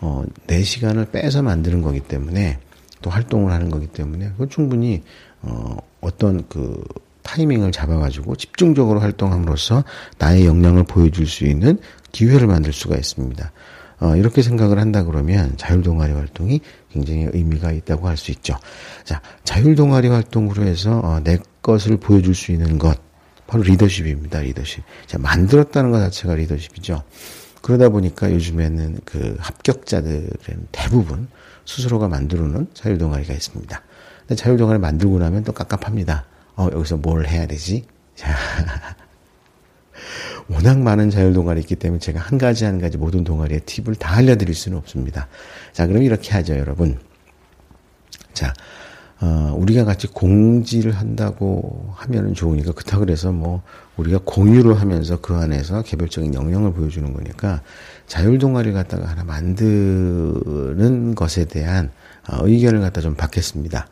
어, 0.00 0.24
내 0.46 0.62
시간을 0.62 1.06
빼서 1.06 1.42
만드는 1.42 1.82
거기 1.82 2.00
때문에, 2.00 2.58
또 3.02 3.10
활동을 3.10 3.52
하는 3.52 3.70
거기 3.70 3.86
때문에, 3.86 4.30
그건 4.30 4.48
충분히, 4.48 5.02
어, 5.42 5.76
어떤 6.00 6.46
그, 6.48 6.82
타이밍을 7.22 7.72
잡아가지고 7.72 8.36
집중적으로 8.36 9.00
활동함으로써 9.00 9.84
나의 10.18 10.46
역량을 10.46 10.84
보여줄 10.84 11.26
수 11.26 11.44
있는 11.44 11.78
기회를 12.10 12.46
만들 12.46 12.72
수가 12.72 12.96
있습니다. 12.96 13.52
어, 14.00 14.16
이렇게 14.16 14.42
생각을 14.42 14.78
한다 14.78 15.04
그러면 15.04 15.54
자율 15.56 15.82
동아리 15.82 16.12
활동이 16.12 16.60
굉장히 16.90 17.28
의미가 17.32 17.70
있다고 17.70 18.08
할 18.08 18.16
수 18.16 18.32
있죠. 18.32 18.56
자, 19.04 19.22
자율 19.44 19.76
동아리 19.76 20.08
활동으로 20.08 20.64
해서 20.64 21.00
어, 21.04 21.20
내 21.22 21.38
것을 21.62 21.96
보여줄 21.98 22.34
수 22.34 22.50
있는 22.50 22.78
것 22.78 22.98
바로 23.52 23.64
리더십입니다. 23.64 24.40
리더십. 24.40 24.82
자, 25.06 25.18
만들었다는 25.18 25.90
것 25.90 25.98
자체가 25.98 26.36
리더십이죠. 26.36 27.02
그러다 27.60 27.90
보니까 27.90 28.32
요즘에는 28.32 29.00
그 29.04 29.36
합격자들은 29.38 30.68
대부분 30.72 31.28
스스로가 31.66 32.08
만들어놓은 32.08 32.68
자율 32.72 32.96
동아리가 32.96 33.34
있습니다. 33.34 33.82
근데 34.20 34.34
자율 34.36 34.56
동아리 34.56 34.78
만들고 34.78 35.18
나면 35.18 35.44
또 35.44 35.52
깝깝합니다. 35.52 36.24
어, 36.56 36.68
여기서 36.72 36.96
뭘 36.96 37.26
해야 37.26 37.46
되지? 37.46 37.84
자. 38.14 38.34
워낙 40.48 40.78
많은 40.78 41.10
자율 41.10 41.34
동아리 41.34 41.60
있기 41.60 41.76
때문에 41.76 42.00
제가 42.00 42.20
한 42.20 42.38
가지 42.38 42.64
한 42.64 42.80
가지 42.80 42.96
모든 42.96 43.22
동아리의 43.22 43.60
팁을 43.66 43.96
다 43.96 44.14
알려드릴 44.14 44.54
수는 44.54 44.78
없습니다. 44.78 45.28
자, 45.74 45.86
그럼 45.86 46.02
이렇게 46.02 46.32
하죠, 46.32 46.56
여러분. 46.56 46.98
자, 48.32 48.54
어, 49.22 49.54
우리가 49.56 49.84
같이 49.84 50.08
공지를 50.08 50.90
한다고 50.90 51.88
하면은 51.94 52.34
좋으니까 52.34 52.72
그렇다 52.72 52.98
그래서 52.98 53.30
뭐 53.30 53.62
우리가 53.96 54.18
공유를 54.24 54.80
하면서 54.80 55.20
그 55.20 55.36
안에서 55.36 55.82
개별적인 55.82 56.34
영역을 56.34 56.72
보여주는 56.72 57.12
거니까 57.12 57.62
자율 58.08 58.38
동아리를 58.38 58.74
갖다가 58.74 59.08
하나 59.08 59.22
만드는 59.22 61.14
것에 61.14 61.44
대한 61.44 61.92
어, 62.28 62.44
의견을 62.46 62.80
갖다 62.80 63.00
좀 63.00 63.14
받겠습니다. 63.14 63.86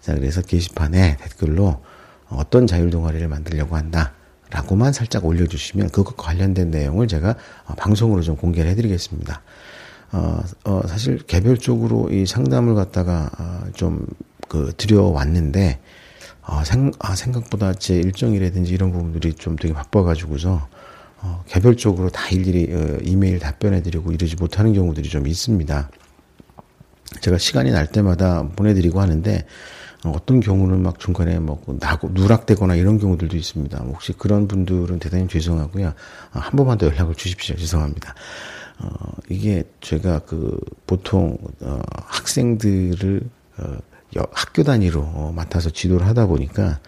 자, 0.00 0.14
그래서 0.14 0.40
게시판에 0.40 1.16
댓글로 1.16 1.80
어떤 2.28 2.68
자율 2.68 2.90
동아리를 2.90 3.26
만들려고 3.26 3.74
한다. 3.74 4.12
라고만 4.50 4.92
살짝 4.92 5.24
올려주시면 5.24 5.90
그것 5.90 6.16
관련된 6.16 6.70
내용을 6.70 7.08
제가 7.08 7.34
어, 7.64 7.74
방송으로 7.74 8.22
좀 8.22 8.36
공개를 8.36 8.70
해드리겠습니다. 8.70 9.42
어, 10.12 10.40
어, 10.64 10.80
사실 10.86 11.18
개별적으로 11.18 12.10
이 12.10 12.26
상담을 12.26 12.74
갖다가 12.74 13.30
어, 13.38 13.64
좀그 13.74 14.72
드려왔는데 14.76 15.80
어, 16.42 16.62
생, 16.64 16.92
아, 17.00 17.14
생각보다 17.16 17.74
제 17.74 17.96
일정이라든지 17.96 18.72
이런 18.72 18.92
부분들이 18.92 19.34
좀 19.34 19.56
되게 19.56 19.74
바빠가지고서 19.74 20.68
어, 21.22 21.44
개별적으로 21.48 22.08
다 22.08 22.28
일일이 22.30 22.72
어, 22.72 22.98
이메일 23.02 23.38
답변해드리고 23.40 24.12
이러지 24.12 24.36
못하는 24.36 24.72
경우들이 24.72 25.08
좀 25.08 25.26
있습니다. 25.26 25.90
제가 27.20 27.38
시간이 27.38 27.72
날 27.72 27.86
때마다 27.86 28.48
보내드리고 28.54 29.00
하는데 29.00 29.44
어떤 30.04 30.40
경우는 30.40 30.82
막 30.82 31.00
중간에 31.00 31.38
뭐 31.40 31.60
나고 31.80 32.10
누락되거나 32.12 32.76
이런 32.76 32.98
경우들도 32.98 33.36
있습니다. 33.36 33.78
혹시 33.78 34.12
그런 34.12 34.46
분들은 34.46 35.00
대단히 35.00 35.26
죄송하고요. 35.26 35.94
아, 36.32 36.38
한 36.38 36.52
번만 36.52 36.78
더 36.78 36.86
연락을 36.86 37.14
주십시오. 37.14 37.56
죄송합니다. 37.56 38.14
어, 38.78 38.88
이게 39.28 39.64
제가 39.80 40.20
그 40.20 40.58
보통 40.86 41.38
어, 41.60 41.80
학생들을 41.92 43.22
어, 43.58 43.76
학교 44.32 44.62
단위로 44.62 45.00
어, 45.00 45.32
맡아서 45.34 45.70
지도를 45.70 46.06
하다 46.06 46.26
보니까 46.26 46.78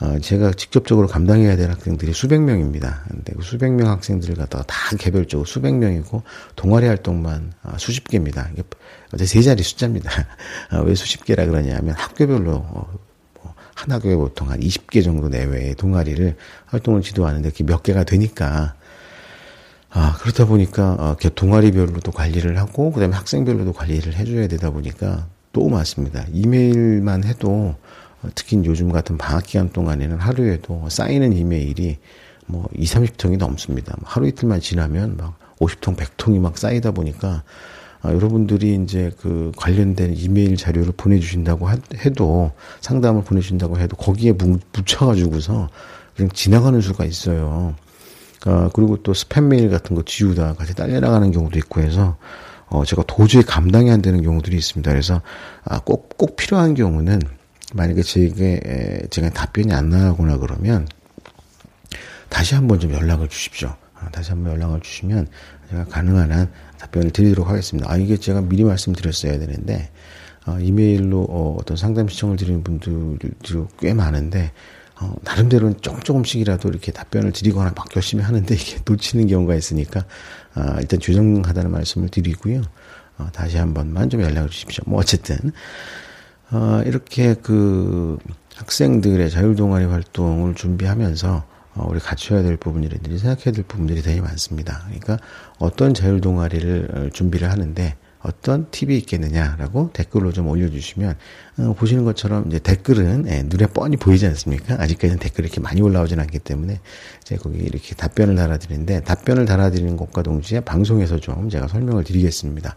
어, 0.00 0.18
제가 0.20 0.52
직접적으로 0.52 1.08
감당해야 1.08 1.56
될 1.56 1.70
학생들이 1.70 2.12
수백 2.12 2.40
명입니다. 2.40 3.04
근데 3.08 3.32
그 3.34 3.42
수백 3.42 3.72
명 3.72 3.88
학생들을 3.88 4.36
갖다가 4.36 4.64
다 4.64 4.96
개별적으로 4.96 5.44
수백 5.44 5.74
명이고 5.74 6.22
동아리 6.54 6.86
활동만 6.86 7.52
어, 7.64 7.74
수십 7.78 8.06
개입니다. 8.08 8.48
이게 8.52 8.62
어제 9.12 9.26
세 9.26 9.42
자리 9.42 9.62
숫자입니다. 9.62 10.10
어, 10.72 10.82
왜 10.82 10.94
수십 10.94 11.24
개라 11.24 11.46
그러냐면 11.46 11.94
학교별로 11.96 12.52
어, 12.52 12.94
뭐한 13.42 13.90
학교에 13.90 14.14
보통 14.14 14.50
한 14.50 14.60
20개 14.60 15.02
정도 15.02 15.28
내외의 15.28 15.74
동아리를 15.74 16.36
활동을 16.66 17.02
지도하는데 17.02 17.50
그게 17.50 17.64
몇 17.64 17.82
개가 17.82 18.04
되니까 18.04 18.74
아, 19.90 20.14
그렇다 20.18 20.44
보니까, 20.44 20.92
어, 20.98 21.16
동아리별로도 21.34 22.12
관리를 22.12 22.58
하고, 22.58 22.92
그 22.92 23.00
다음에 23.00 23.16
학생별로도 23.16 23.72
관리를 23.72 24.14
해줘야 24.14 24.46
되다 24.46 24.70
보니까 24.70 25.26
또 25.52 25.68
많습니다. 25.68 26.26
이메일만 26.32 27.24
해도, 27.24 27.74
어, 28.22 28.28
특히 28.34 28.60
요즘 28.64 28.92
같은 28.92 29.16
방학 29.16 29.44
기간 29.44 29.70
동안에는 29.70 30.18
하루에도 30.18 30.88
쌓이는 30.90 31.32
이메일이 31.32 31.96
뭐 32.46 32.68
2, 32.76 32.84
30통이 32.84 33.38
넘습니다. 33.38 33.94
뭐 34.00 34.08
하루 34.10 34.26
이틀만 34.28 34.60
지나면 34.60 35.16
막 35.16 35.38
50통, 35.58 35.96
100통이 35.96 36.38
막 36.38 36.58
쌓이다 36.58 36.90
보니까, 36.90 37.42
아, 38.02 38.12
여러분들이 38.12 38.78
이제 38.84 39.10
그 39.18 39.52
관련된 39.56 40.14
이메일 40.14 40.56
자료를 40.56 40.92
보내주신다고 40.98 41.70
해도, 42.04 42.52
상담을 42.82 43.24
보내주신다고 43.24 43.78
해도 43.78 43.96
거기에 43.96 44.32
묻혀가지고서 44.32 45.70
그냥 46.14 46.30
지나가는 46.32 46.78
수가 46.82 47.06
있어요. 47.06 47.74
어, 48.46 48.70
그리고 48.72 49.02
또 49.02 49.12
스팸 49.12 49.44
메일 49.44 49.70
같은 49.70 49.96
거 49.96 50.02
지우다 50.04 50.54
같이 50.54 50.74
딸려 50.74 51.00
나가는 51.00 51.30
경우도 51.30 51.58
있고 51.58 51.80
해서 51.80 52.16
어, 52.66 52.84
제가 52.84 53.04
도저히 53.06 53.42
감당이 53.42 53.90
안 53.90 54.02
되는 54.02 54.22
경우들이 54.22 54.56
있습니다. 54.56 54.90
그래서 54.90 55.22
아, 55.64 55.80
꼭, 55.80 56.16
꼭 56.16 56.36
필요한 56.36 56.74
경우는 56.74 57.20
만약에 57.74 58.02
제게 58.02 59.06
제가 59.10 59.30
답변이 59.30 59.72
안 59.72 59.88
나가거나 59.90 60.38
그러면 60.38 60.86
다시 62.28 62.54
한번 62.54 62.78
좀 62.78 62.92
연락을 62.92 63.28
주십시오. 63.28 63.74
아, 63.94 64.08
다시 64.10 64.30
한번 64.30 64.52
연락을 64.52 64.80
주시면 64.80 65.28
제가 65.70 65.84
가능한 65.86 66.32
한 66.32 66.52
답변을 66.78 67.10
드리도록 67.10 67.48
하겠습니다. 67.48 67.90
아, 67.90 67.96
이게 67.96 68.16
제가 68.16 68.42
미리 68.42 68.64
말씀드렸어야 68.64 69.38
되는데, 69.38 69.90
어, 70.46 70.58
이메일로 70.58 71.26
어, 71.28 71.56
어떤 71.58 71.76
상담 71.76 72.08
시청을 72.08 72.36
드리는 72.36 72.62
분들이 72.62 73.32
꽤 73.78 73.92
많은데, 73.92 74.52
어, 75.00 75.14
나름대로는 75.22 75.80
조금 75.80 76.00
조금씩이라도 76.00 76.68
이렇게 76.68 76.90
답변을 76.90 77.32
드리거나 77.32 77.72
막 77.76 77.86
열심히 77.94 78.22
하는데 78.24 78.54
이게 78.54 78.78
놓치는 78.86 79.28
경우가 79.28 79.54
있으니까 79.54 80.00
어, 80.56 80.76
일단 80.80 80.98
조정하다는 80.98 81.70
말씀을 81.70 82.08
드리고요. 82.08 82.62
어, 83.18 83.28
다시 83.32 83.58
한 83.58 83.74
번만 83.74 84.10
좀 84.10 84.22
연락을 84.22 84.48
주십시오. 84.48 84.84
뭐 84.86 85.00
어쨌든 85.00 85.52
어, 86.50 86.82
이렇게 86.84 87.34
그 87.34 88.18
학생들의 88.56 89.30
자율동아리 89.30 89.84
활동을 89.84 90.54
준비하면서 90.54 91.44
어, 91.74 91.86
우리 91.88 92.00
갖춰야 92.00 92.42
될 92.42 92.56
부분이라든지 92.56 93.18
생각해야 93.18 93.52
될 93.52 93.64
부분들이 93.64 94.02
되게 94.02 94.20
많습니다. 94.20 94.82
그러니까 94.86 95.18
어떤 95.58 95.94
자율동아리를 95.94 96.90
어, 96.92 97.10
준비를 97.12 97.50
하는데 97.50 97.96
어떤 98.20 98.70
팁이 98.70 98.96
있겠느냐라고 98.98 99.90
댓글로 99.92 100.32
좀 100.32 100.48
올려주시면 100.48 101.14
어, 101.58 101.74
보시는 101.74 102.04
것처럼 102.04 102.46
이제 102.48 102.58
댓글은 102.58 103.26
예, 103.28 103.42
눈에 103.44 103.66
뻔히 103.66 103.96
보이지 103.96 104.26
않습니까? 104.26 104.74
아직까지는 104.80 105.18
댓글이 105.18 105.46
이렇게 105.46 105.60
많이 105.60 105.80
올라오지는 105.80 106.22
않기 106.22 106.40
때문에 106.40 106.80
제가 107.24 107.42
거기 107.42 107.58
이렇게 107.58 107.94
답변을 107.94 108.34
달아드리는데 108.34 109.02
답변을 109.04 109.46
달아드리는 109.46 109.96
것과 109.96 110.22
동시에 110.22 110.60
방송에서 110.60 111.18
좀 111.18 111.48
제가 111.48 111.68
설명을 111.68 112.04
드리겠습니다. 112.04 112.76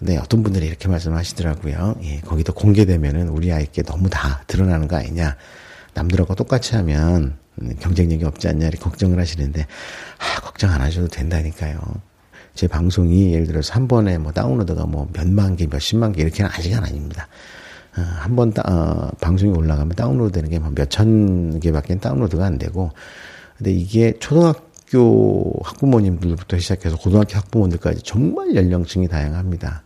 네, 0.00 0.18
어떤 0.18 0.42
분들이 0.42 0.66
이렇게 0.66 0.88
말씀하시더라고요. 0.88 1.96
예, 2.02 2.20
거기도 2.20 2.52
공개되면은 2.52 3.28
우리 3.28 3.52
아이께 3.52 3.82
너무 3.82 4.10
다 4.10 4.42
드러나는 4.46 4.88
거 4.88 4.96
아니냐. 4.96 5.36
남들하고 5.94 6.34
똑같이 6.34 6.74
하면 6.76 7.38
음, 7.62 7.74
경쟁력이 7.80 8.24
없지 8.24 8.48
않냐 8.48 8.66
이렇게 8.66 8.82
걱정을 8.82 9.18
하시는데 9.18 9.62
아, 9.62 10.40
걱정 10.42 10.70
안 10.70 10.82
하셔도 10.82 11.08
된다니까요. 11.08 11.80
제 12.56 12.66
방송이 12.66 13.32
예를 13.32 13.46
들어서 13.46 13.74
한 13.74 13.86
번에 13.86 14.18
뭐 14.18 14.32
다운로드가 14.32 14.86
뭐 14.86 15.08
몇만 15.12 15.56
개, 15.56 15.66
몇십만 15.66 16.12
개 16.12 16.22
이렇게는 16.22 16.50
아직은 16.50 16.82
아닙니다. 16.82 17.28
어, 17.96 18.00
한번 18.00 18.52
어, 18.66 19.10
방송이 19.20 19.52
올라가면 19.52 19.94
다운로드 19.94 20.32
되는 20.32 20.50
게뭐 20.50 20.72
몇천 20.74 21.60
개밖에 21.60 21.98
다운로드가 21.98 22.44
안 22.44 22.58
되고, 22.58 22.90
근데 23.56 23.72
이게 23.72 24.14
초등학교 24.18 25.52
학부모님들부터 25.62 26.58
시작해서 26.58 26.96
고등학교 26.96 27.36
학부모들까지 27.36 28.02
정말 28.02 28.54
연령층이 28.54 29.08
다양합니다. 29.08 29.82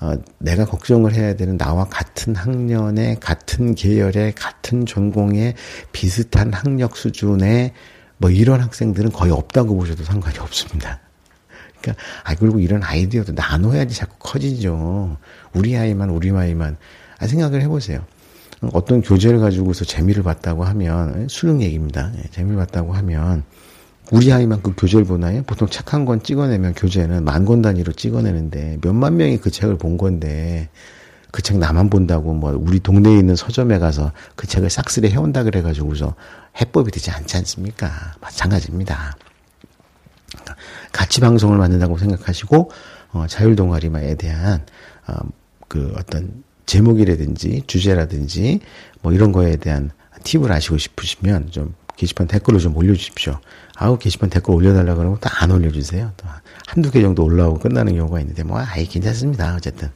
어, 0.00 0.14
내가 0.38 0.64
걱정을 0.64 1.14
해야 1.14 1.34
되는 1.34 1.58
나와 1.58 1.84
같은 1.84 2.34
학년의 2.34 3.20
같은 3.20 3.74
계열의 3.74 4.34
같은 4.34 4.86
전공의 4.86 5.54
비슷한 5.92 6.52
학력 6.52 6.96
수준의 6.96 7.72
뭐 8.16 8.30
이런 8.30 8.60
학생들은 8.60 9.12
거의 9.12 9.32
없다고 9.32 9.76
보셔도 9.76 10.04
상관이 10.04 10.38
없습니다. 10.38 11.00
그러니까 11.80 12.02
아 12.24 12.34
그리고 12.34 12.58
이런 12.60 12.82
아이디어도 12.82 13.32
나눠야지 13.32 13.94
자꾸 13.94 14.16
커지죠. 14.18 15.16
우리 15.54 15.76
아이만 15.76 16.10
우리 16.10 16.30
아이만 16.30 16.76
아 17.18 17.26
생각을 17.26 17.62
해보세요. 17.62 18.04
어떤 18.72 19.00
교재를 19.02 19.38
가지고서 19.40 19.84
재미를 19.84 20.22
봤다고 20.22 20.64
하면 20.64 21.28
수능 21.28 21.62
얘기입니다. 21.62 22.12
예, 22.18 22.28
재미를 22.30 22.56
봤다고 22.58 22.92
하면 22.92 23.42
우리 24.12 24.32
아이만 24.32 24.60
그 24.62 24.74
교재를 24.76 25.04
보나요? 25.06 25.42
보통 25.44 25.68
책 25.68 25.94
한 25.94 26.04
권 26.04 26.22
찍어내면 26.22 26.74
교재는 26.74 27.24
만 27.24 27.44
권 27.46 27.62
단위로 27.62 27.92
찍어내는데 27.92 28.78
몇만 28.82 29.16
명이 29.16 29.38
그 29.38 29.50
책을 29.50 29.78
본 29.78 29.96
건데 29.96 30.68
그 31.32 31.42
책 31.42 31.58
나만 31.58 31.90
본다고 31.90 32.34
뭐 32.34 32.52
우리 32.60 32.80
동네에 32.80 33.16
있는 33.18 33.36
서점에 33.36 33.78
가서 33.78 34.12
그 34.34 34.46
책을 34.48 34.68
싹쓸이 34.68 35.10
해온다 35.10 35.44
그래가지고서 35.44 36.14
해법이 36.60 36.90
되지 36.90 37.10
않지 37.12 37.36
않습니까? 37.38 37.88
마찬가지입니다. 38.20 39.14
같이 40.92 41.20
방송을 41.20 41.58
만든다고 41.58 41.98
생각하시고 41.98 42.70
어, 43.12 43.26
자율 43.28 43.56
동아리에 43.56 44.14
대한 44.16 44.64
어, 45.06 45.14
그 45.68 45.92
어떤 45.96 46.42
제목이라든지 46.66 47.62
주제라든지 47.66 48.60
뭐 49.02 49.12
이런 49.12 49.32
거에 49.32 49.56
대한 49.56 49.90
팁을 50.22 50.52
아시고 50.52 50.78
싶으시면 50.78 51.50
좀 51.50 51.74
게시판 51.96 52.26
댓글로 52.28 52.58
좀 52.58 52.76
올려주십시오. 52.76 53.38
아우 53.76 53.98
게시판 53.98 54.30
댓글 54.30 54.54
올려달라 54.54 54.94
그러면 54.94 55.18
또 55.20 55.28
안 55.32 55.50
올려주세요. 55.50 56.12
또 56.16 56.26
한두 56.66 56.90
개 56.90 57.00
정도 57.00 57.24
올라오고 57.24 57.58
끝나는 57.60 57.94
경우가 57.96 58.20
있는데 58.20 58.42
뭐 58.42 58.58
아예 58.60 58.84
괜찮습니다. 58.84 59.54
어쨌든 59.56 59.90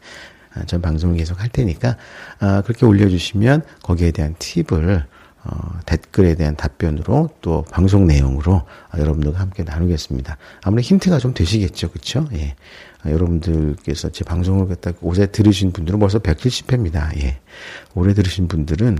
아, 0.55 0.65
전 0.65 0.81
방송을 0.83 1.17
계속 1.17 1.41
할 1.41 1.49
테니까 1.49 1.97
아, 2.41 2.63
그렇게 2.63 2.87
올려주시면 2.87 3.63
거기에 3.83 4.11
대한 4.11 4.35
팁을 4.39 5.05
어, 5.45 5.79
댓글에 5.85 6.35
대한 6.35 6.57
답변으로 6.57 7.31
또 7.43 7.65
방송 7.71 8.07
내용으로 8.07 8.55
어, 8.55 8.99
여러분들과 8.99 9.39
함께 9.39 9.63
나누겠습니다. 9.63 10.39
아무래도 10.63 10.87
힌트가 10.87 11.19
좀 11.19 11.35
되시겠죠, 11.35 11.91
그렇죠? 11.91 12.27
예. 12.33 12.57
어, 13.05 13.11
여러분들께서 13.11 14.11
제 14.11 14.25
방송을 14.25 14.69
갖다 14.69 14.93
오래 15.03 15.31
들으신 15.31 15.73
분들은 15.73 15.99
벌써 15.99 16.19
170회입니다. 16.19 17.15
예. 17.23 17.41
오래 17.95 18.15
들으신 18.15 18.49
분들은 18.49 18.99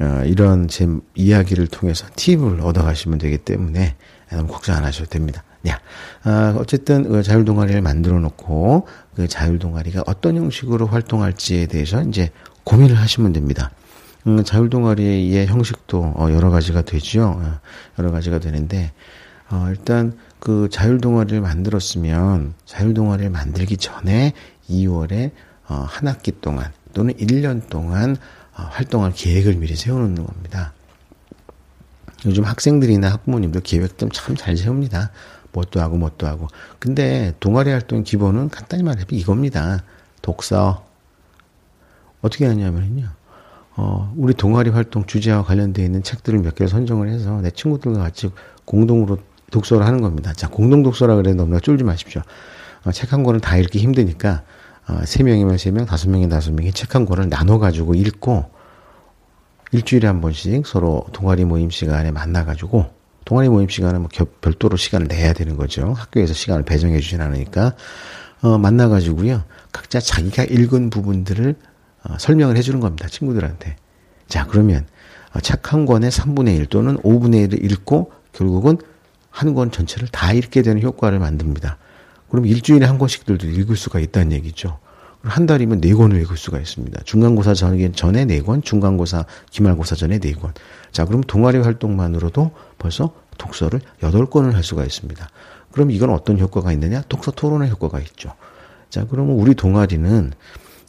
어, 0.00 0.22
이런 0.24 0.66
제 0.68 0.88
이야기를 1.14 1.66
통해서 1.66 2.06
팁을 2.16 2.62
얻어가시면 2.62 3.18
되기 3.18 3.36
때문에 3.36 3.94
너무 4.30 4.48
걱정 4.48 4.76
안 4.76 4.84
하셔도 4.84 5.10
됩니다. 5.10 5.44
야, 5.68 5.78
아, 6.24 6.56
어쨌든 6.58 7.08
그 7.08 7.22
자율 7.22 7.44
동아리를 7.44 7.80
만들어 7.82 8.18
놓고 8.18 8.88
그 9.14 9.28
자율 9.28 9.58
동아리가 9.58 10.02
어떤 10.06 10.36
형식으로 10.36 10.86
활동할지에 10.86 11.66
대해서 11.66 12.02
이제 12.02 12.30
고민을 12.64 12.96
하시면 12.96 13.32
됩니다. 13.32 13.70
음, 14.26 14.44
자율 14.44 14.70
동아리의 14.70 15.46
형식도 15.46 16.14
어, 16.16 16.30
여러 16.30 16.50
가지가 16.50 16.82
되죠. 16.82 17.40
어, 17.40 17.60
여러 17.98 18.10
가지가 18.10 18.38
되는데 18.38 18.92
어, 19.50 19.66
일단 19.68 20.16
그 20.38 20.68
자율 20.70 21.00
동아리를 21.00 21.40
만들었으면 21.40 22.54
자율 22.64 22.94
동아리를 22.94 23.30
만들기 23.30 23.76
전에 23.76 24.32
2월에 24.68 25.32
어, 25.68 25.84
한 25.88 26.08
학기 26.08 26.32
동안 26.40 26.72
또는 26.94 27.14
1년 27.14 27.68
동안 27.68 28.16
어, 28.56 28.62
활동할 28.70 29.12
계획을 29.12 29.54
미리 29.56 29.74
세워놓는 29.74 30.24
겁니다. 30.24 30.72
요즘 32.24 32.44
학생들이나 32.44 33.10
학부모님들 33.10 33.62
계획 33.62 33.98
좀 33.98 34.10
참 34.10 34.36
잘 34.36 34.56
세웁니다. 34.56 35.10
뭣도 35.52 35.80
하고 35.80 35.96
뭣도 35.98 36.26
하고. 36.26 36.48
근데 36.78 37.34
동아리 37.40 37.70
활동 37.70 38.04
기본은 38.04 38.48
간단히 38.48 38.82
말하면 38.84 39.06
이겁니다. 39.10 39.82
독서. 40.22 40.86
어떻게 42.22 42.46
하냐면요. 42.46 43.08
어, 43.76 44.12
우리 44.16 44.34
동아리 44.34 44.70
활동 44.70 45.06
주제와 45.06 45.44
관련되어 45.44 45.84
있는 45.84 46.02
책들을 46.02 46.40
몇개 46.40 46.66
선정을 46.66 47.08
해서 47.08 47.40
내 47.40 47.50
친구들과 47.50 48.00
같이 48.00 48.30
공동으로 48.64 49.18
독서를 49.50 49.86
하는 49.86 50.00
겁니다. 50.00 50.32
자, 50.34 50.48
공동 50.48 50.82
독서라 50.82 51.14
그래도 51.16 51.36
너무나 51.36 51.60
쫄지 51.60 51.84
마십시오. 51.84 52.22
어, 52.84 52.92
책 52.92 53.12
한 53.12 53.22
권을 53.22 53.40
다 53.40 53.56
읽기 53.56 53.78
힘드니까, 53.78 54.42
어, 54.88 55.00
세 55.04 55.22
명이면 55.22 55.58
세 55.58 55.70
명, 55.70 55.86
다섯 55.86 56.10
명이 56.10 56.28
다섯 56.28 56.52
명이 56.52 56.72
책 56.72 56.94
한 56.94 57.06
권을 57.06 57.28
나눠가지고 57.28 57.94
읽고, 57.94 58.50
일주일에 59.72 60.06
한 60.06 60.20
번씩 60.20 60.66
서로 60.66 61.06
동아리 61.12 61.44
모임 61.44 61.70
시간에 61.70 62.10
만나가지고, 62.10 62.86
동아리 63.24 63.48
모임 63.48 63.68
시간은 63.68 64.00
뭐 64.00 64.08
별도로 64.40 64.76
시간을 64.76 65.06
내야 65.06 65.32
되는 65.32 65.56
거죠. 65.56 65.92
학교에서 65.92 66.34
시간을 66.34 66.64
배정해 66.64 66.98
주진 67.00 67.20
않으니까, 67.20 67.74
어, 68.42 68.58
만나가지고요. 68.58 69.44
각자 69.70 70.00
자기가 70.00 70.44
읽은 70.44 70.90
부분들을 70.90 71.54
어, 72.04 72.16
설명을 72.18 72.56
해주는 72.56 72.78
겁니다. 72.80 73.08
친구들한테. 73.08 73.76
자, 74.28 74.46
그러면 74.46 74.86
어, 75.34 75.40
책한 75.40 75.86
권의 75.86 76.10
3분의 76.10 76.56
1 76.56 76.66
또는 76.66 76.96
5분의 76.98 77.48
1을 77.48 77.72
읽고 77.72 78.12
결국은 78.32 78.78
한 79.30 79.54
권 79.54 79.70
전체를 79.70 80.08
다 80.08 80.32
읽게 80.32 80.62
되는 80.62 80.82
효과를 80.82 81.18
만듭니다. 81.18 81.78
그럼 82.28 82.46
일주일에 82.46 82.86
한 82.86 82.98
권씩들도 82.98 83.46
읽을 83.46 83.76
수가 83.76 83.98
있다는 83.98 84.32
얘기죠. 84.32 84.78
한 85.22 85.46
달이면 85.46 85.80
네 85.80 85.94
권을 85.94 86.20
읽을 86.20 86.36
수가 86.36 86.58
있습니다. 86.58 87.02
중간고사 87.04 87.54
전에 87.54 88.24
네 88.24 88.40
권, 88.42 88.60
중간고사, 88.62 89.24
기말고사 89.50 89.94
전에 89.94 90.18
네 90.18 90.32
권. 90.32 90.52
자, 90.90 91.04
그럼 91.04 91.22
동아리 91.22 91.58
활동만으로도 91.58 92.50
벌써 92.78 93.14
독서를 93.38 93.80
여덟 94.02 94.26
권을 94.26 94.54
할 94.54 94.62
수가 94.62 94.84
있습니다. 94.84 95.28
그럼 95.70 95.90
이건 95.90 96.10
어떤 96.10 96.38
효과가 96.38 96.72
있느냐? 96.72 97.02
독서 97.08 97.30
토론의 97.30 97.70
효과가 97.70 98.00
있죠. 98.00 98.34
자, 98.90 99.06
그러면 99.08 99.36
우리 99.36 99.54
동아리는, 99.54 100.32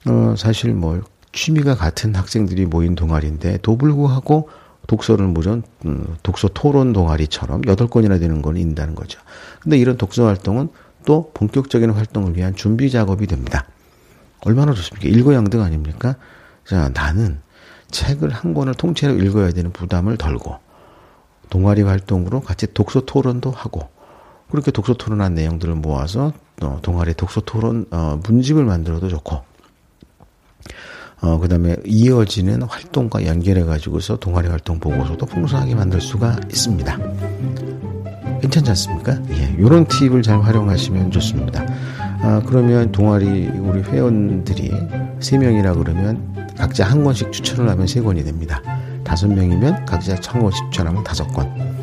어, 0.08 0.36
사실 0.38 0.74
뭐, 0.74 1.02
취미가 1.32 1.76
같은 1.76 2.16
학생들이 2.16 2.66
모인 2.66 2.96
동아리인데, 2.96 3.60
도불구하고 3.62 4.50
독서를 4.88 5.28
물론, 5.28 5.64
음, 5.86 6.16
독서 6.24 6.50
토론 6.54 6.94
동아리처럼 6.94 7.62
여덟 7.68 7.88
권이나 7.88 8.20
되는 8.20 8.42
건 8.42 8.58
있다는 8.58 8.96
거죠. 8.96 9.20
근데 9.62 9.78
이런 9.78 9.98
독서 9.98 10.26
활동은 10.26 10.70
또 11.06 11.32
본격적인 11.34 11.90
활동을 11.92 12.36
위한 12.36 12.56
준비 12.56 12.92
작업이 12.92 13.28
됩니다. 13.28 13.66
얼마나 14.46 14.74
좋습니까? 14.74 15.08
일거양득 15.08 15.62
아닙니까? 15.62 16.18
자, 16.66 16.90
나는 16.94 17.40
책을 17.92 18.30
한 18.30 18.54
권을 18.54 18.74
통째로 18.74 19.16
읽어야 19.16 19.52
되는 19.52 19.72
부담을 19.72 20.18
덜고, 20.18 20.58
동아리 21.50 21.82
활동으로 21.82 22.42
같이 22.42 22.74
독서 22.74 23.02
토론도 23.02 23.52
하고, 23.52 23.90
그렇게 24.50 24.72
독서 24.72 24.94
토론한 24.94 25.34
내용들을 25.34 25.74
모아서 25.76 26.34
어, 26.62 26.80
동아리 26.82 27.14
독서 27.14 27.42
토론 27.42 27.86
어, 27.92 28.20
문집을 28.24 28.66
만들어도 28.66 29.08
좋고, 29.08 29.42
어, 31.24 31.40
그 31.40 31.48
다음에 31.48 31.78
이어지는 31.86 32.64
활동과 32.64 33.26
연결해 33.26 33.64
가지고서 33.64 34.18
동아리 34.18 34.50
활동 34.50 34.78
보고서도 34.78 35.26
풍성하게 35.26 35.74
만들 35.74 36.02
수가 36.02 36.38
있습니다. 36.50 36.98
괜찮지 38.42 38.70
않습니까? 38.72 39.18
예, 39.32 39.56
요런 39.58 39.88
팁을 39.88 40.22
잘 40.22 40.42
활용하시면 40.42 41.12
좋습니다. 41.12 41.66
아, 42.22 42.42
그러면 42.46 42.92
동아리 42.92 43.48
우리 43.48 43.82
회원들이 43.84 44.70
3명이라 45.22 45.78
그러면 45.78 46.52
각자 46.58 46.84
한 46.84 47.06
권씩 47.06 47.32
추천을 47.32 47.70
하면 47.70 47.86
3권이 47.86 48.26
됩니다. 48.26 48.62
5명이면 49.06 49.86
각자 49.86 50.18
한 50.28 50.42
권씩 50.42 50.72
추천하면 50.72 51.06
5권. 51.06 51.74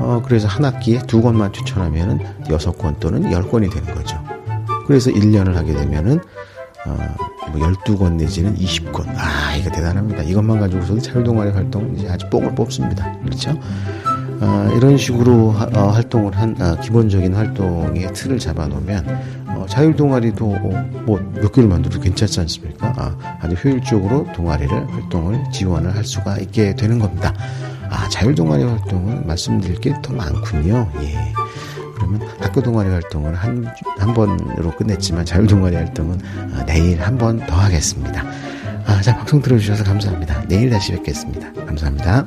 어, 0.00 0.22
그래서 0.24 0.48
한 0.48 0.64
학기에 0.64 1.00
두 1.06 1.20
권만 1.20 1.52
추천하면은 1.52 2.20
6권 2.44 3.00
또는 3.00 3.24
10권이 3.24 3.70
되는 3.70 3.94
거죠. 3.94 4.18
그래서 4.86 5.10
1년을 5.10 5.52
하게 5.52 5.74
되면은 5.74 6.20
어, 6.86 7.31
뭐 7.50 7.60
12권 7.68 8.12
내지는 8.14 8.54
20권. 8.56 9.06
아, 9.16 9.56
이거 9.56 9.70
대단합니다. 9.70 10.22
이것만 10.22 10.60
가지고서도 10.60 11.00
자율동아리 11.00 11.50
활동 11.50 11.94
이제 11.96 12.08
아주 12.08 12.28
뽕을 12.30 12.54
뽑습니다. 12.54 13.12
그렇죠? 13.24 13.50
어, 14.40 14.68
이런 14.76 14.96
식으로 14.96 15.50
하, 15.52 15.64
어, 15.74 15.88
활동을 15.90 16.36
한 16.36 16.56
어, 16.60 16.76
기본적인 16.80 17.34
활동의 17.34 18.12
틀을 18.12 18.38
잡아놓으면 18.38 19.06
어, 19.48 19.66
자율 19.68 19.94
동아리도 19.94 20.46
뭐몇 21.06 21.52
개를 21.52 21.68
만들어도 21.68 22.00
괜찮지 22.00 22.40
않습니까? 22.40 22.92
아, 22.96 23.16
아주 23.40 23.54
효율적으로 23.54 24.26
동아리를 24.34 24.72
활동을 24.92 25.44
지원을 25.52 25.94
할 25.94 26.04
수가 26.04 26.38
있게 26.38 26.74
되는 26.74 26.98
겁니다. 26.98 27.32
아, 27.88 28.08
자율 28.08 28.34
동아리 28.34 28.64
활동은 28.64 29.26
말씀드릴 29.26 29.76
게 29.80 29.92
더 30.02 30.12
많군요. 30.14 30.90
예. 31.02 31.32
그러면 32.02 32.28
학교 32.40 32.60
동아리 32.62 32.88
활동을 32.90 33.34
한, 33.34 33.66
한 33.98 34.14
번으로 34.14 34.70
끝냈지만 34.76 35.24
자율 35.24 35.46
동아리 35.46 35.76
활동은 35.76 36.16
어, 36.54 36.64
내일 36.66 37.00
한 37.00 37.16
번 37.16 37.38
더 37.46 37.54
하겠습니다. 37.56 38.24
아, 38.86 39.00
자, 39.00 39.16
방송 39.16 39.40
들어주셔서 39.40 39.84
감사합니다. 39.84 40.44
내일 40.48 40.70
다시 40.70 40.92
뵙겠습니다. 40.92 41.52
감사합니다. 41.64 42.26